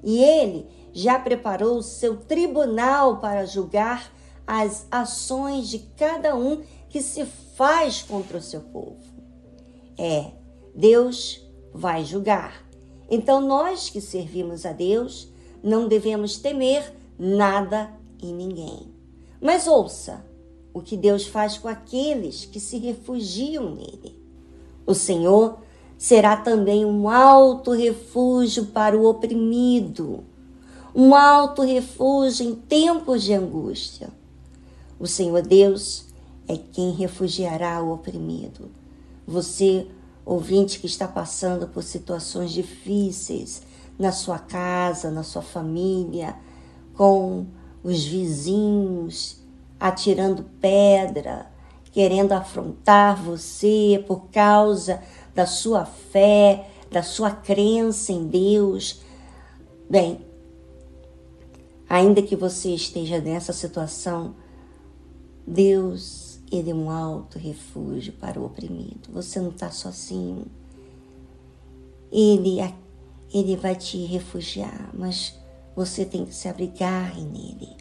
E 0.04 0.22
Ele 0.22 0.68
já 0.94 1.18
preparou 1.18 1.78
o 1.78 1.84
seu 1.84 2.18
tribunal 2.18 3.20
para 3.20 3.46
julgar 3.46 4.14
as 4.46 4.86
ações 4.92 5.70
de 5.70 5.80
cada 5.98 6.36
um 6.36 6.64
que 6.90 7.02
se 7.02 7.26
faz 7.26 8.02
contra 8.02 8.38
o 8.38 8.42
seu 8.42 8.62
povo. 8.62 9.04
É, 9.98 10.32
Deus 10.76 11.42
vai 11.74 12.04
julgar. 12.04 12.65
Então, 13.10 13.42
nós 13.42 13.90
que 13.90 14.02
servimos 14.02 14.66
a 14.66 14.72
Deus 14.72 15.28
não 15.64 15.88
devemos 15.88 16.38
temer 16.38 16.94
nada 17.18 17.92
e 18.22 18.32
ninguém. 18.32 18.88
Mas 19.42 19.68
ouça 19.68 20.26
o 20.74 20.82
que 20.82 20.98
Deus 20.98 21.26
faz 21.26 21.58
com 21.58 21.68
aqueles 21.68 22.46
que 22.46 22.60
se 22.60 22.78
refugiam 22.78 23.74
nele. 23.74 24.20
O 24.86 24.94
Senhor 24.94 25.60
será 25.98 26.36
também 26.36 26.86
um 26.86 27.10
alto 27.10 27.72
refúgio 27.72 28.66
para 28.68 28.98
o 28.98 29.06
oprimido, 29.06 30.24
um 30.94 31.16
alto 31.16 31.62
refúgio 31.62 32.46
em 32.46 32.56
tempos 32.56 33.24
de 33.24 33.34
angústia. 33.34 34.10
O 35.00 35.08
Senhor 35.08 35.42
Deus 35.42 36.06
é 36.48 36.58
quem 36.58 36.92
refugiará 36.92 37.82
o 37.82 37.94
oprimido. 37.94 38.70
Você, 39.28 39.88
ouvinte 40.26 40.80
que 40.80 40.88
está 40.88 41.08
passando 41.08 41.68
por 41.68 41.84
situações 41.84 42.52
difíceis 42.52 43.62
na 43.98 44.12
sua 44.12 44.40
casa, 44.40 45.12
na 45.12 45.24
sua 45.24 45.42
família, 45.42 46.36
com 46.96 47.46
os 47.84 48.04
vizinhos 48.04 49.38
atirando 49.80 50.44
pedra, 50.60 51.48
querendo 51.92 52.32
afrontar 52.32 53.22
você 53.22 54.04
por 54.08 54.28
causa 54.32 55.02
da 55.34 55.46
sua 55.46 55.86
fé, 55.86 56.68
da 56.92 57.04
sua 57.04 57.32
crença 57.32 58.12
em 58.12 58.28
Deus. 58.28 59.02
Bem, 59.90 60.26
ainda 61.88 62.22
que 62.22 62.36
você 62.36 62.74
esteja 62.74 63.20
nessa 63.20 63.54
situação, 63.54 64.36
Deus, 65.46 66.25
Ele 66.52 66.72
é 66.72 66.76
um 66.76 66.90
alto 66.90 67.40
refúgio 67.40 68.14
para 68.14 68.40
o 68.40 68.46
oprimido. 68.46 69.10
Você 69.12 69.40
não 69.40 69.50
está 69.50 69.72
sozinho. 69.72 70.46
ele, 72.12 72.58
ele 73.34 73.56
vai 73.56 73.76
te 73.76 73.98
refugiar, 74.06 74.92
mas 74.94 75.38
você 75.76 76.06
tem 76.06 76.26
que 76.26 76.34
se 76.34 76.48
abrigar 76.48 77.16
nele. 77.16 77.76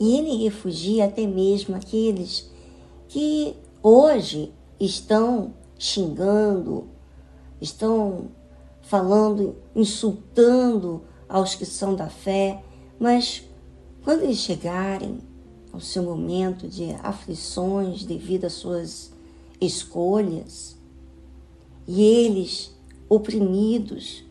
E 0.00 0.16
ele 0.16 0.44
refugia 0.44 1.06
até 1.06 1.26
mesmo 1.26 1.74
aqueles 1.74 2.50
que 3.08 3.56
hoje 3.82 4.52
estão 4.78 5.52
xingando, 5.76 6.88
estão 7.60 8.28
falando, 8.82 9.56
insultando 9.74 11.02
aos 11.28 11.54
que 11.54 11.66
são 11.66 11.94
da 11.94 12.08
fé, 12.08 12.62
mas 12.98 13.44
quando 14.02 14.22
eles 14.22 14.38
chegarem 14.38 15.18
ao 15.72 15.80
seu 15.80 16.02
momento 16.02 16.66
de 16.66 16.92
aflições 17.02 18.04
devido 18.04 18.44
às 18.44 18.54
suas 18.54 19.12
escolhas, 19.60 20.76
e 21.86 22.02
eles, 22.02 22.74
oprimidos, 23.08 24.24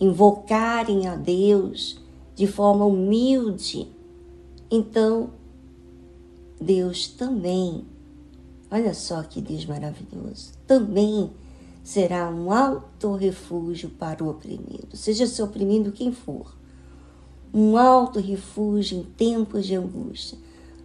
invocarem 0.00 1.06
a 1.06 1.14
Deus 1.14 2.00
de 2.34 2.46
forma 2.46 2.84
humilde, 2.84 3.86
então 4.70 5.30
Deus 6.60 7.06
também, 7.08 7.84
olha 8.70 8.92
só 8.92 9.22
que 9.22 9.40
Deus 9.40 9.64
maravilhoso, 9.64 10.52
também 10.66 11.30
será 11.84 12.30
um 12.30 12.50
alto 12.50 13.14
refúgio 13.14 13.90
para 13.90 14.24
o 14.24 14.30
oprimido, 14.30 14.96
seja 14.96 15.26
seu 15.26 15.44
oprimido 15.44 15.92
quem 15.92 16.10
for. 16.10 16.56
Um 17.52 17.76
alto 17.76 18.18
refúgio 18.18 18.98
em 18.98 19.04
tempos 19.04 19.64
de 19.66 19.76
angústia. 19.76 20.36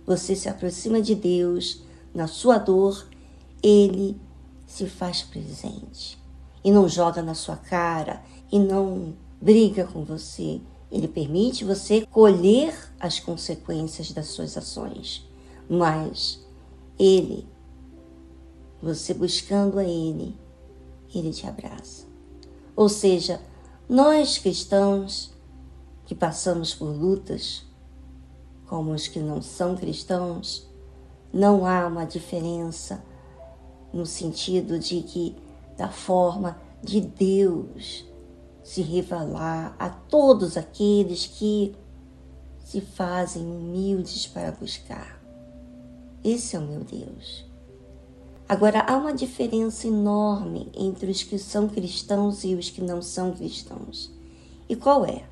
Você 0.10 0.36
se 0.36 0.50
aproxima 0.50 1.00
de 1.00 1.14
Deus, 1.14 1.84
na 2.16 2.26
sua 2.26 2.58
dor, 2.58 3.06
Ele 3.62 4.20
se 4.66 4.88
faz 4.88 5.22
presente. 5.22 6.18
E 6.64 6.72
não 6.72 6.90
joga 6.90 7.22
na 7.22 7.36
sua 7.36 7.56
cara, 7.56 8.24
e 8.52 8.58
não 8.58 9.14
briga 9.40 9.86
com 9.86 10.04
você. 10.04 10.62
Ele 10.92 11.08
permite 11.08 11.64
você 11.64 12.08
colher 12.08 12.74
as 13.00 13.20
consequências 13.20 14.12
das 14.12 14.30
suas 14.30 14.58
ações. 14.58 15.30
Mas 15.70 16.44
Ele, 16.98 17.48
você 18.82 19.14
buscando 19.14 19.78
a 19.78 19.84
Ele, 19.84 20.36
ele 21.14 21.32
te 21.32 21.46
abraça. 21.46 22.08
Ou 22.76 22.90
seja, 22.90 23.40
nós 23.88 24.40
cristãos 24.40 25.32
que 26.08 26.16
passamos 26.16 26.74
por 26.74 26.88
lutas, 26.88 27.69
como 28.70 28.92
os 28.92 29.08
que 29.08 29.20
não 29.20 29.42
são 29.42 29.76
cristãos, 29.76 30.70
não 31.34 31.66
há 31.66 31.88
uma 31.88 32.06
diferença 32.06 33.04
no 33.92 34.06
sentido 34.06 34.78
de 34.78 35.02
que, 35.02 35.36
da 35.76 35.90
forma 35.90 36.56
de 36.84 37.02
Deus 37.02 38.06
se 38.64 38.84
revelar 38.84 39.76
a 39.80 39.90
todos 39.90 40.56
aqueles 40.56 41.26
que 41.26 41.76
se 42.64 42.80
fazem 42.80 43.44
humildes 43.44 44.28
para 44.28 44.52
buscar. 44.52 45.20
Esse 46.24 46.56
é 46.56 46.60
o 46.60 46.62
meu 46.62 46.84
Deus. 46.84 47.46
Agora, 48.48 48.82
há 48.82 48.96
uma 48.98 49.14
diferença 49.14 49.88
enorme 49.88 50.70
entre 50.76 51.10
os 51.10 51.24
que 51.24 51.40
são 51.40 51.68
cristãos 51.68 52.44
e 52.44 52.54
os 52.54 52.70
que 52.70 52.82
não 52.82 53.02
são 53.02 53.32
cristãos. 53.32 54.12
E 54.68 54.76
qual 54.76 55.06
é? 55.06 55.24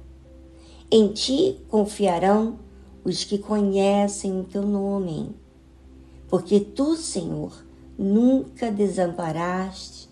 Em 0.90 1.10
ti 1.10 1.62
confiarão 1.68 2.58
os 3.08 3.24
que 3.24 3.38
conhecem 3.38 4.38
o 4.38 4.44
teu 4.44 4.64
nome, 4.64 5.34
porque 6.28 6.60
tu, 6.60 6.98
Senhor, 6.98 7.54
nunca 7.98 8.70
desamparaste 8.70 10.10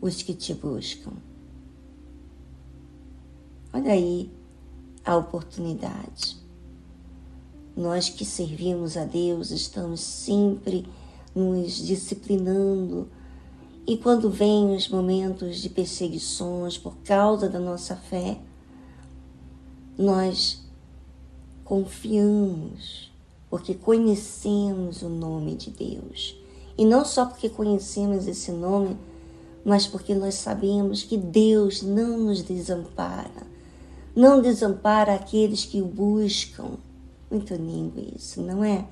os 0.00 0.22
que 0.22 0.32
te 0.32 0.54
buscam. 0.54 1.10
Olha 3.72 3.90
aí 3.90 4.30
a 5.04 5.16
oportunidade. 5.16 6.36
Nós 7.76 8.08
que 8.08 8.24
servimos 8.24 8.96
a 8.96 9.04
Deus 9.04 9.50
estamos 9.50 9.98
sempre 9.98 10.86
nos 11.34 11.84
disciplinando. 11.84 13.08
E 13.84 13.96
quando 13.96 14.30
vêm 14.30 14.76
os 14.76 14.88
momentos 14.88 15.56
de 15.56 15.68
perseguições 15.68 16.78
por 16.78 16.94
causa 16.98 17.48
da 17.48 17.58
nossa 17.58 17.96
fé, 17.96 18.38
nós 19.98 20.69
confiamos, 21.70 23.12
porque 23.48 23.74
conhecemos 23.74 25.02
o 25.02 25.08
nome 25.08 25.54
de 25.54 25.70
Deus. 25.70 26.36
E 26.76 26.84
não 26.84 27.04
só 27.04 27.26
porque 27.26 27.48
conhecemos 27.48 28.26
esse 28.26 28.50
nome, 28.50 28.96
mas 29.64 29.86
porque 29.86 30.12
nós 30.12 30.34
sabemos 30.34 31.04
que 31.04 31.16
Deus 31.16 31.80
não 31.80 32.18
nos 32.18 32.42
desampara. 32.42 33.46
Não 34.16 34.42
desampara 34.42 35.14
aqueles 35.14 35.64
que 35.64 35.80
o 35.80 35.84
buscam. 35.84 36.72
Muito 37.30 37.54
lindo 37.54 38.04
isso, 38.16 38.42
não 38.42 38.64
é? 38.64 38.88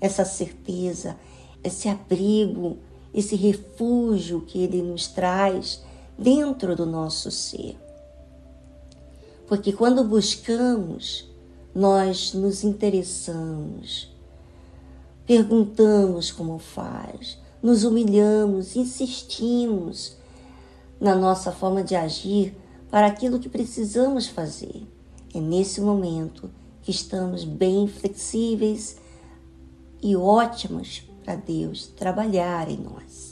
Essa 0.00 0.24
certeza, 0.24 1.18
esse 1.62 1.86
abrigo, 1.86 2.78
esse 3.12 3.36
refúgio 3.36 4.40
que 4.40 4.58
Ele 4.62 4.80
nos 4.80 5.06
traz 5.06 5.82
dentro 6.18 6.74
do 6.74 6.86
nosso 6.86 7.30
ser. 7.30 7.76
Porque 9.46 9.70
quando 9.70 10.02
buscamos, 10.02 11.30
nós 11.74 12.34
nos 12.34 12.64
interessamos, 12.64 14.14
perguntamos 15.26 16.30
como 16.30 16.58
faz, 16.58 17.38
nos 17.62 17.84
humilhamos, 17.84 18.76
insistimos 18.76 20.16
na 21.00 21.14
nossa 21.14 21.50
forma 21.50 21.82
de 21.82 21.96
agir 21.96 22.54
para 22.90 23.06
aquilo 23.06 23.38
que 23.38 23.48
precisamos 23.48 24.26
fazer. 24.26 24.86
É 25.34 25.40
nesse 25.40 25.80
momento 25.80 26.50
que 26.82 26.90
estamos 26.90 27.44
bem 27.44 27.88
flexíveis 27.88 28.96
e 30.02 30.14
ótimos 30.14 31.02
para 31.24 31.36
Deus 31.36 31.86
trabalhar 31.86 32.68
em 32.68 32.76
nós. 32.76 33.31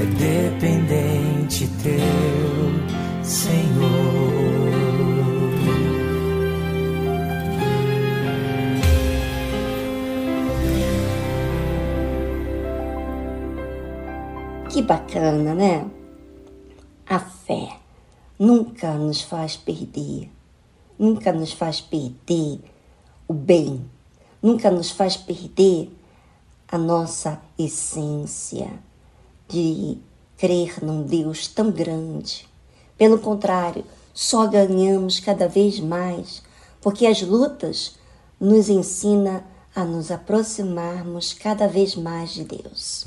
é 0.00 0.04
dependente 0.06 1.68
teu, 1.82 3.22
Senhor. 3.22 4.70
Que 14.70 14.80
bacana, 14.80 15.54
né? 15.54 15.86
A 17.06 17.18
fé 17.18 17.76
nunca 18.38 18.94
nos 18.94 19.20
faz 19.20 19.56
perder, 19.56 20.30
nunca 20.98 21.30
nos 21.30 21.52
faz 21.52 21.82
perder 21.82 22.60
o 23.28 23.34
bem, 23.34 23.84
nunca 24.42 24.70
nos 24.70 24.90
faz 24.90 25.16
perder 25.16 25.94
a 26.68 26.78
nossa 26.78 27.42
essência 27.58 28.70
de 29.50 29.98
crer 30.38 30.82
num 30.82 31.02
Deus 31.02 31.48
tão 31.48 31.70
grande. 31.70 32.48
Pelo 32.96 33.18
contrário, 33.18 33.84
só 34.14 34.46
ganhamos 34.46 35.20
cada 35.20 35.48
vez 35.48 35.80
mais, 35.80 36.42
porque 36.80 37.06
as 37.06 37.20
lutas 37.22 37.96
nos 38.40 38.68
ensinam 38.68 39.42
a 39.74 39.84
nos 39.84 40.10
aproximarmos 40.10 41.32
cada 41.32 41.66
vez 41.66 41.94
mais 41.94 42.30
de 42.30 42.44
Deus. 42.44 43.06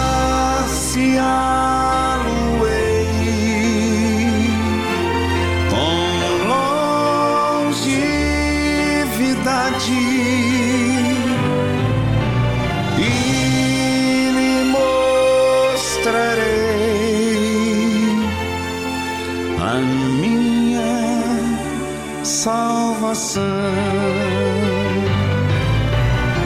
salvação. 23.14 23.42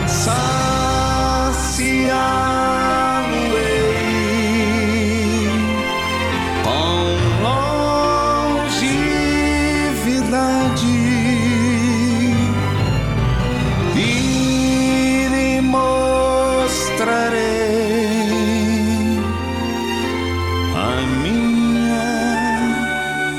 Saciá-lo-ei 0.06 0.58
com 6.64 7.16
longevidade 7.42 8.86
e 13.96 13.98
lhe 15.30 15.60
mostrarei 15.62 15.88
a 20.74 20.88
minha 21.22 22.08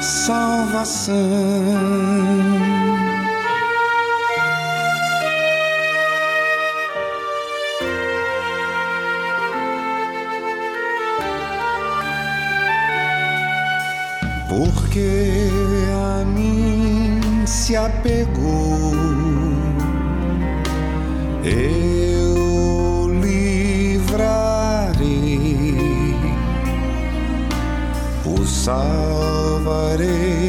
salvação. 0.02 1.79
Salvarei, 28.70 30.49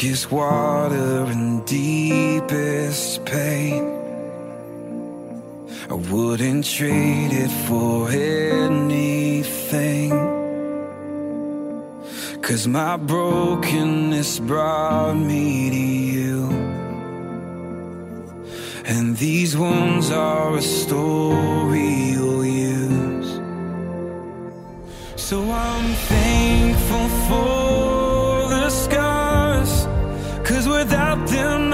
Darkest 0.00 0.32
water 0.32 1.26
and 1.28 1.62
deepest 1.66 3.22
pain. 3.26 3.84
I 5.90 5.92
wouldn't 5.92 6.64
trade 6.64 7.32
it 7.32 7.50
for 7.68 8.08
anything. 8.08 10.08
Cause 12.40 12.66
my 12.66 12.96
brokenness 12.96 14.38
brought 14.38 15.16
me 15.16 15.68
to 15.68 15.76
you. 15.76 16.48
And 18.86 19.18
these 19.18 19.54
wounds 19.54 20.10
are 20.10 20.56
a 20.56 20.62
story 20.62 22.12
you'll 22.12 22.46
use. 22.46 23.38
So 25.16 25.42
I'm 25.42 25.92
thankful 26.08 27.08
for 27.28 28.48
the 28.48 28.70
scars. 28.70 29.09
Without 30.68 31.26
them, 31.28 31.69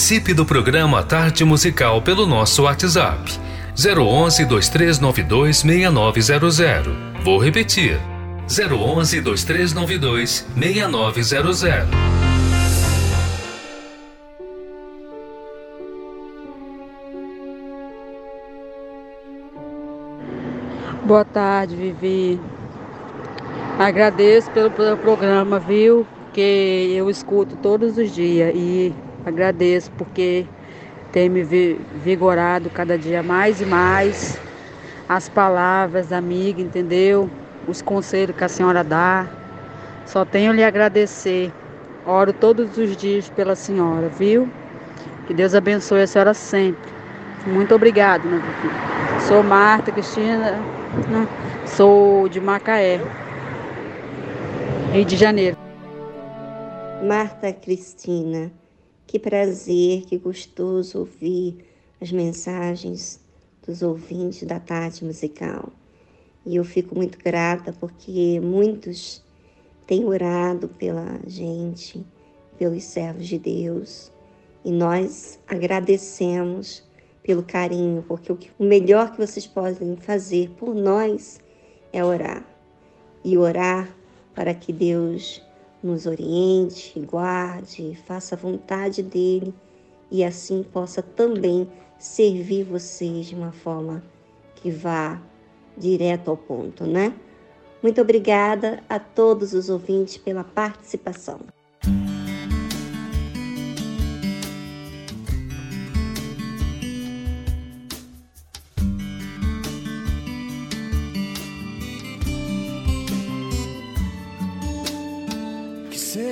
Participe 0.00 0.32
do 0.32 0.46
programa 0.46 1.02
Tarde 1.02 1.44
Musical 1.44 2.00
pelo 2.00 2.24
nosso 2.24 2.62
WhatsApp 2.62 3.38
011 3.76 4.46
2392 4.46 5.58
6900. 5.58 6.96
Vou 7.22 7.36
repetir. 7.36 8.00
011 8.48 9.20
2392 9.20 10.46
6900. 10.56 11.88
Boa 21.04 21.26
tarde, 21.26 21.76
Vivi. 21.76 22.40
Agradeço 23.78 24.50
pelo, 24.52 24.70
pelo 24.70 24.96
programa, 24.96 25.58
viu? 25.58 26.06
Que 26.32 26.94
eu 26.96 27.10
escuto 27.10 27.54
todos 27.56 27.98
os 27.98 28.10
dias 28.14 28.50
e 28.54 28.94
agradeço 29.24 29.90
porque 29.92 30.46
tem 31.12 31.28
me 31.28 31.42
vi- 31.42 31.80
vigorado 31.94 32.70
cada 32.70 32.96
dia 32.98 33.22
mais 33.22 33.60
e 33.60 33.66
mais 33.66 34.40
as 35.08 35.28
palavras, 35.28 36.12
amiga, 36.12 36.60
entendeu? 36.62 37.28
Os 37.66 37.82
conselhos 37.82 38.36
que 38.36 38.44
a 38.44 38.48
senhora 38.48 38.84
dá. 38.84 39.26
Só 40.06 40.24
tenho 40.24 40.52
lhe 40.52 40.62
agradecer. 40.64 41.52
Oro 42.06 42.32
todos 42.32 42.76
os 42.78 42.96
dias 42.96 43.28
pela 43.28 43.54
senhora, 43.54 44.08
viu? 44.08 44.48
Que 45.26 45.34
Deus 45.34 45.54
abençoe 45.54 46.02
a 46.02 46.06
senhora 46.06 46.34
sempre. 46.34 46.92
Muito 47.46 47.74
obrigado, 47.74 48.22
Vivi? 48.22 49.20
Sou 49.28 49.42
Marta 49.42 49.90
Cristina, 49.92 50.52
né? 51.08 51.28
sou 51.66 52.28
de 52.28 52.40
Macaé, 52.40 53.00
Rio 54.92 55.04
de 55.04 55.16
Janeiro. 55.16 55.56
Marta 57.06 57.52
Cristina, 57.52 58.52
que 59.10 59.18
prazer, 59.18 60.02
que 60.02 60.16
gostoso 60.16 61.00
ouvir 61.00 61.56
as 62.00 62.12
mensagens 62.12 63.18
dos 63.66 63.82
ouvintes 63.82 64.44
da 64.44 64.60
tarde 64.60 65.04
musical. 65.04 65.72
E 66.46 66.54
eu 66.54 66.62
fico 66.62 66.94
muito 66.94 67.18
grata 67.18 67.72
porque 67.72 68.38
muitos 68.40 69.20
têm 69.84 70.04
orado 70.04 70.68
pela 70.68 71.18
gente, 71.26 72.06
pelos 72.56 72.84
servos 72.84 73.26
de 73.26 73.36
Deus. 73.36 74.12
E 74.64 74.70
nós 74.70 75.40
agradecemos 75.48 76.84
pelo 77.20 77.42
carinho, 77.42 78.04
porque 78.06 78.32
o 78.60 78.64
melhor 78.64 79.10
que 79.10 79.26
vocês 79.26 79.44
podem 79.44 79.96
fazer 79.96 80.50
por 80.50 80.72
nós 80.72 81.40
é 81.92 82.04
orar. 82.04 82.44
e 83.24 83.36
orar 83.36 83.92
para 84.36 84.54
que 84.54 84.72
Deus 84.72 85.42
nos 85.82 86.06
oriente, 86.06 86.98
guarde, 87.00 87.98
faça 88.06 88.34
a 88.34 88.38
vontade 88.38 89.02
dele 89.02 89.54
e 90.10 90.24
assim 90.24 90.62
possa 90.62 91.02
também 91.02 91.68
servir 91.98 92.64
vocês 92.64 93.26
de 93.26 93.34
uma 93.34 93.52
forma 93.52 94.02
que 94.56 94.70
vá 94.70 95.20
direto 95.76 96.30
ao 96.30 96.36
ponto, 96.36 96.84
né? 96.84 97.14
Muito 97.82 98.00
obrigada 98.00 98.82
a 98.88 98.98
todos 98.98 99.54
os 99.54 99.70
ouvintes 99.70 100.18
pela 100.18 100.44
participação. 100.44 101.40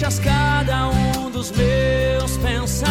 Enchas 0.00 0.18
cada 0.18 0.88
um 0.88 1.30
dos 1.30 1.50
meus 1.50 2.38
pensamentos. 2.38 2.88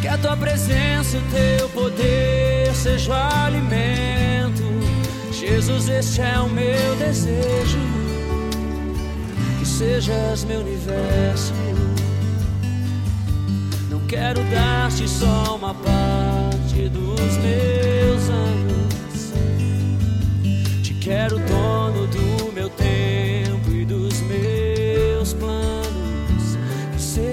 Que 0.00 0.08
a 0.08 0.16
tua 0.16 0.34
presença 0.38 1.18
e 1.18 1.20
o 1.20 1.58
teu 1.58 1.68
poder 1.68 2.74
seja 2.74 3.12
o 3.12 3.44
alimento. 3.44 4.62
Jesus, 5.30 5.90
este 5.90 6.22
é 6.22 6.38
o 6.38 6.48
meu 6.48 6.96
desejo. 6.96 7.78
Que 9.58 9.66
sejas 9.66 10.44
meu 10.44 10.60
universo. 10.60 11.52
Não 13.90 14.00
quero 14.06 14.42
dar-te 14.44 15.06
só 15.06 15.56
uma 15.56 15.74
parte 15.74 16.88
dos 16.88 17.36
meus 17.36 18.30
anos. 18.30 19.34
Te 20.82 20.94
quero 20.94 21.38
dono 21.40 22.06
do 22.06 22.31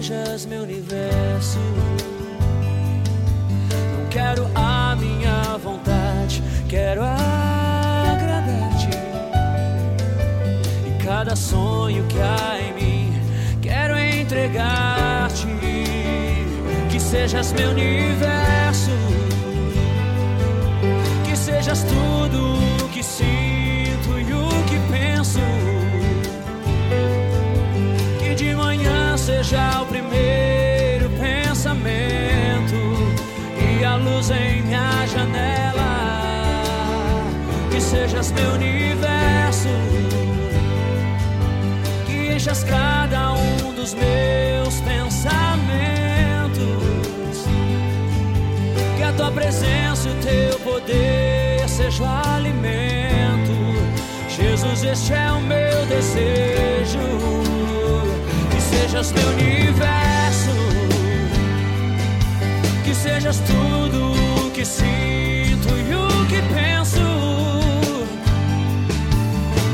sejas 0.09 0.45
meu 0.47 0.63
universo. 0.63 1.59
Não 3.95 4.09
quero 4.09 4.49
a 4.55 4.95
minha 4.95 5.55
vontade, 5.63 6.41
quero 6.67 7.03
agradar-te. 7.03 8.89
E 10.87 11.03
cada 11.03 11.35
sonho 11.35 12.03
que 12.07 12.17
há 12.19 12.57
em 12.59 12.73
mim, 12.73 13.13
quero 13.61 13.95
entregar-te. 13.99 15.47
Que 16.89 16.99
sejas 16.99 17.53
meu 17.53 17.69
universo, 17.69 18.91
que 21.23 21.37
sejas 21.37 21.83
tudo 21.83 22.55
o 22.83 22.89
que 22.89 23.03
sinto 23.03 24.17
e 24.17 24.33
o 24.33 24.49
que 24.63 24.79
penso. 24.91 25.39
Que 28.17 28.33
de 28.33 28.55
manhã 28.55 29.15
seja 29.15 29.78
luz 34.19 34.29
em 34.31 34.61
minha 34.63 35.07
janela. 35.07 36.61
Que 37.71 37.79
sejas 37.79 38.31
meu 38.33 38.51
universo, 38.51 39.69
que 42.05 42.33
enchas 42.33 42.63
cada 42.65 43.33
um 43.33 43.73
dos 43.73 43.93
meus 43.93 44.81
pensamentos. 44.81 45.39
Que 48.97 49.03
a 49.03 49.13
tua 49.13 49.31
presença 49.31 50.09
e 50.09 50.11
o 50.11 50.15
teu 50.15 50.59
poder 50.59 51.69
seja 51.69 52.03
o 52.03 52.35
alimento. 52.35 53.55
Jesus, 54.27 54.83
este 54.83 55.13
é 55.13 55.31
o 55.31 55.39
meu 55.39 55.85
desejo. 55.85 56.99
Que 58.51 58.61
sejas 58.61 59.13
meu 59.13 59.29
universo, 59.29 60.51
que 62.83 62.93
sejas 62.93 63.39
tudo 63.39 64.08
que 64.59 64.65
sinto 64.65 65.69
e 65.69 65.95
o 65.95 66.25
que 66.27 66.41
penso. 66.53 66.99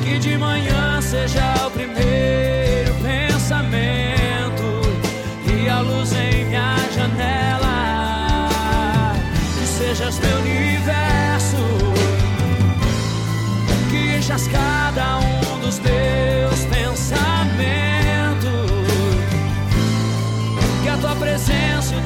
Que 0.03 0.19
de 0.19 0.37
manhã 0.37 1.01
seja 1.01 1.55
o 1.65 1.71
primeiro 1.71 2.93
pensamento 3.01 4.67
e 5.51 5.67
a 5.67 5.79
luz 5.79 6.13
em 6.13 6.45
minha 6.45 6.75
janela. 6.95 8.47
Que 9.57 9.65
sejas 9.65 10.19
meu 10.19 10.37
universo, 10.37 11.57
que 13.89 14.17
enchas 14.17 14.47
cada 14.47 15.17
um 15.17 15.24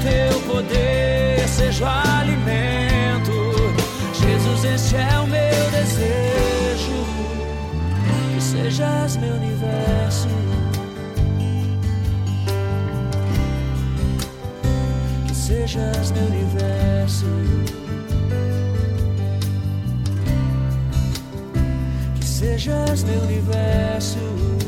teu 0.04 0.42
poder 0.42 1.48
seja 1.48 2.20
alimento. 2.20 3.34
Jesus, 4.14 4.64
este 4.64 4.96
é 4.96 5.20
o 5.20 5.28
meu 5.28 5.72
desejo. 5.72 7.06
Que 8.34 8.42
sejas 8.42 9.18
meu 9.18 9.36
universo. 9.36 10.28
Que 15.28 15.36
sejas 15.36 16.12
meu 16.12 16.26
universo. 16.26 17.26
Que 22.16 22.26
sejas 22.26 23.04
meu 23.04 23.22
universo. 23.22 24.59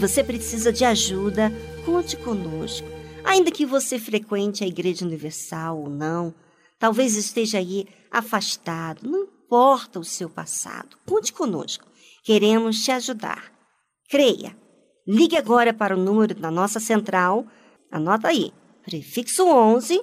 Você 0.00 0.24
precisa 0.24 0.72
de 0.72 0.82
ajuda, 0.82 1.52
conte 1.84 2.16
conosco. 2.16 2.88
Ainda 3.22 3.50
que 3.50 3.66
você 3.66 3.98
frequente 3.98 4.64
a 4.64 4.66
Igreja 4.66 5.04
Universal 5.04 5.78
ou 5.78 5.90
não, 5.90 6.34
talvez 6.78 7.16
esteja 7.16 7.58
aí 7.58 7.86
afastado, 8.10 9.06
não 9.06 9.24
importa 9.24 10.00
o 10.00 10.04
seu 10.04 10.30
passado, 10.30 10.96
conte 11.04 11.34
conosco. 11.34 11.84
Queremos 12.24 12.82
te 12.82 12.90
ajudar. 12.90 13.52
Creia. 14.08 14.56
Ligue 15.06 15.36
agora 15.36 15.74
para 15.74 15.94
o 15.94 16.00
número 16.00 16.34
da 16.34 16.50
nossa 16.50 16.80
central. 16.80 17.46
Anota 17.92 18.28
aí. 18.28 18.54
Prefixo 18.82 19.46
11 19.46 20.00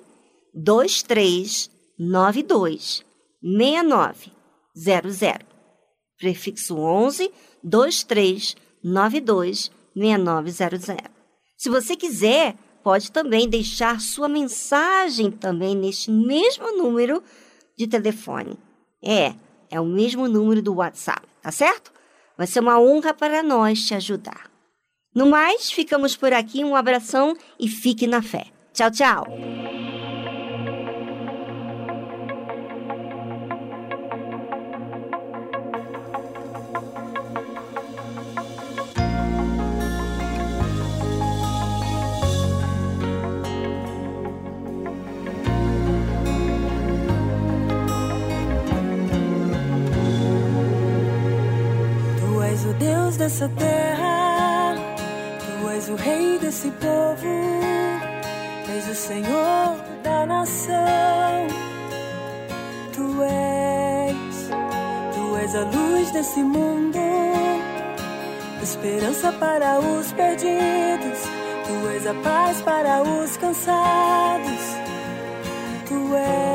2392 0.53 3.03
6900. 3.41 5.47
Prefixo 6.19 6.77
11 6.77 7.31
2392 7.63 9.75
6900. 9.97 10.87
Se 11.57 11.69
você 11.69 11.95
quiser, 11.95 12.55
pode 12.83 13.11
também 13.11 13.49
deixar 13.49 13.99
sua 13.99 14.27
mensagem 14.29 15.31
também 15.31 15.75
neste 15.75 16.11
mesmo 16.11 16.77
número 16.77 17.23
de 17.77 17.87
telefone. 17.87 18.57
É, 19.03 19.33
é 19.69 19.79
o 19.79 19.85
mesmo 19.85 20.27
número 20.27 20.61
do 20.61 20.75
WhatsApp, 20.75 21.27
tá 21.41 21.51
certo? 21.51 21.91
Vai 22.37 22.47
ser 22.47 22.59
uma 22.59 22.79
honra 22.79 23.13
para 23.13 23.41
nós 23.41 23.85
te 23.85 23.95
ajudar. 23.95 24.49
No 25.13 25.25
mais, 25.25 25.71
ficamos 25.71 26.15
por 26.15 26.31
aqui. 26.31 26.63
Um 26.63 26.75
abração 26.75 27.35
e 27.59 27.67
fique 27.67 28.05
na 28.05 28.21
fé. 28.21 28.45
Tchau, 28.71 28.91
tchau. 28.91 29.96
Dessa 53.37 53.49
terra, 53.49 54.73
tu 55.39 55.69
és 55.69 55.89
o 55.89 55.95
Rei 55.95 56.39
desse 56.39 56.71
povo, 56.71 57.27
és 58.75 58.89
o 58.89 58.95
Senhor 58.95 59.75
da 60.01 60.25
nação. 60.25 61.47
Tu 62.95 63.23
és, 63.23 64.49
tu 65.13 65.37
és 65.37 65.55
a 65.55 65.63
luz 65.65 66.11
desse 66.11 66.41
mundo, 66.41 66.97
esperança 68.63 69.31
para 69.33 69.79
os 69.79 70.11
perdidos. 70.13 71.19
Tu 71.67 71.89
és 71.89 72.07
a 72.07 72.13
paz 72.15 72.59
para 72.63 73.03
os 73.03 73.37
cansados. 73.37 74.63
Tu 75.87 76.15
és. 76.15 76.46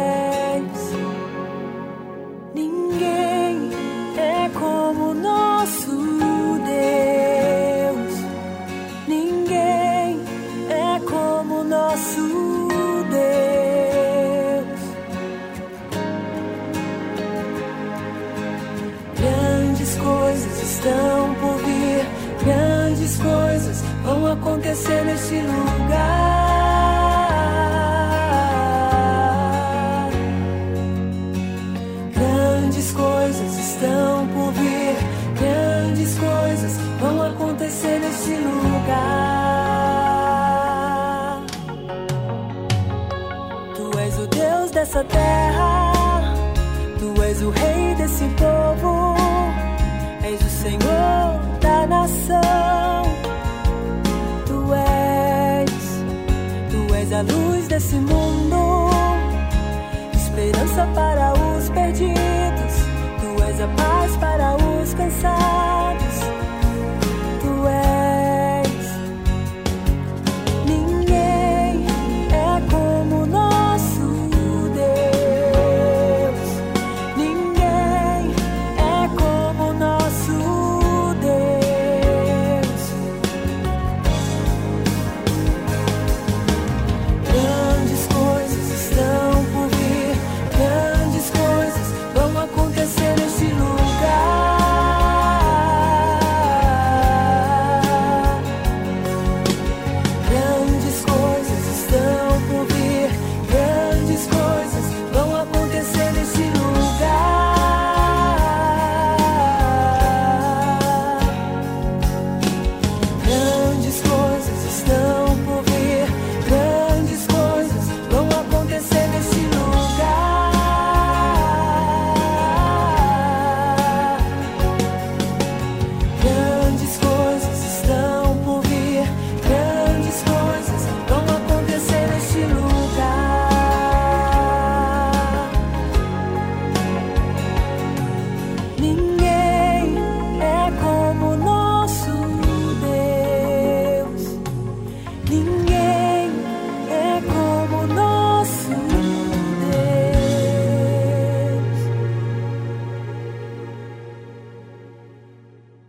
Desse 57.73 57.97
mundo, 57.97 58.52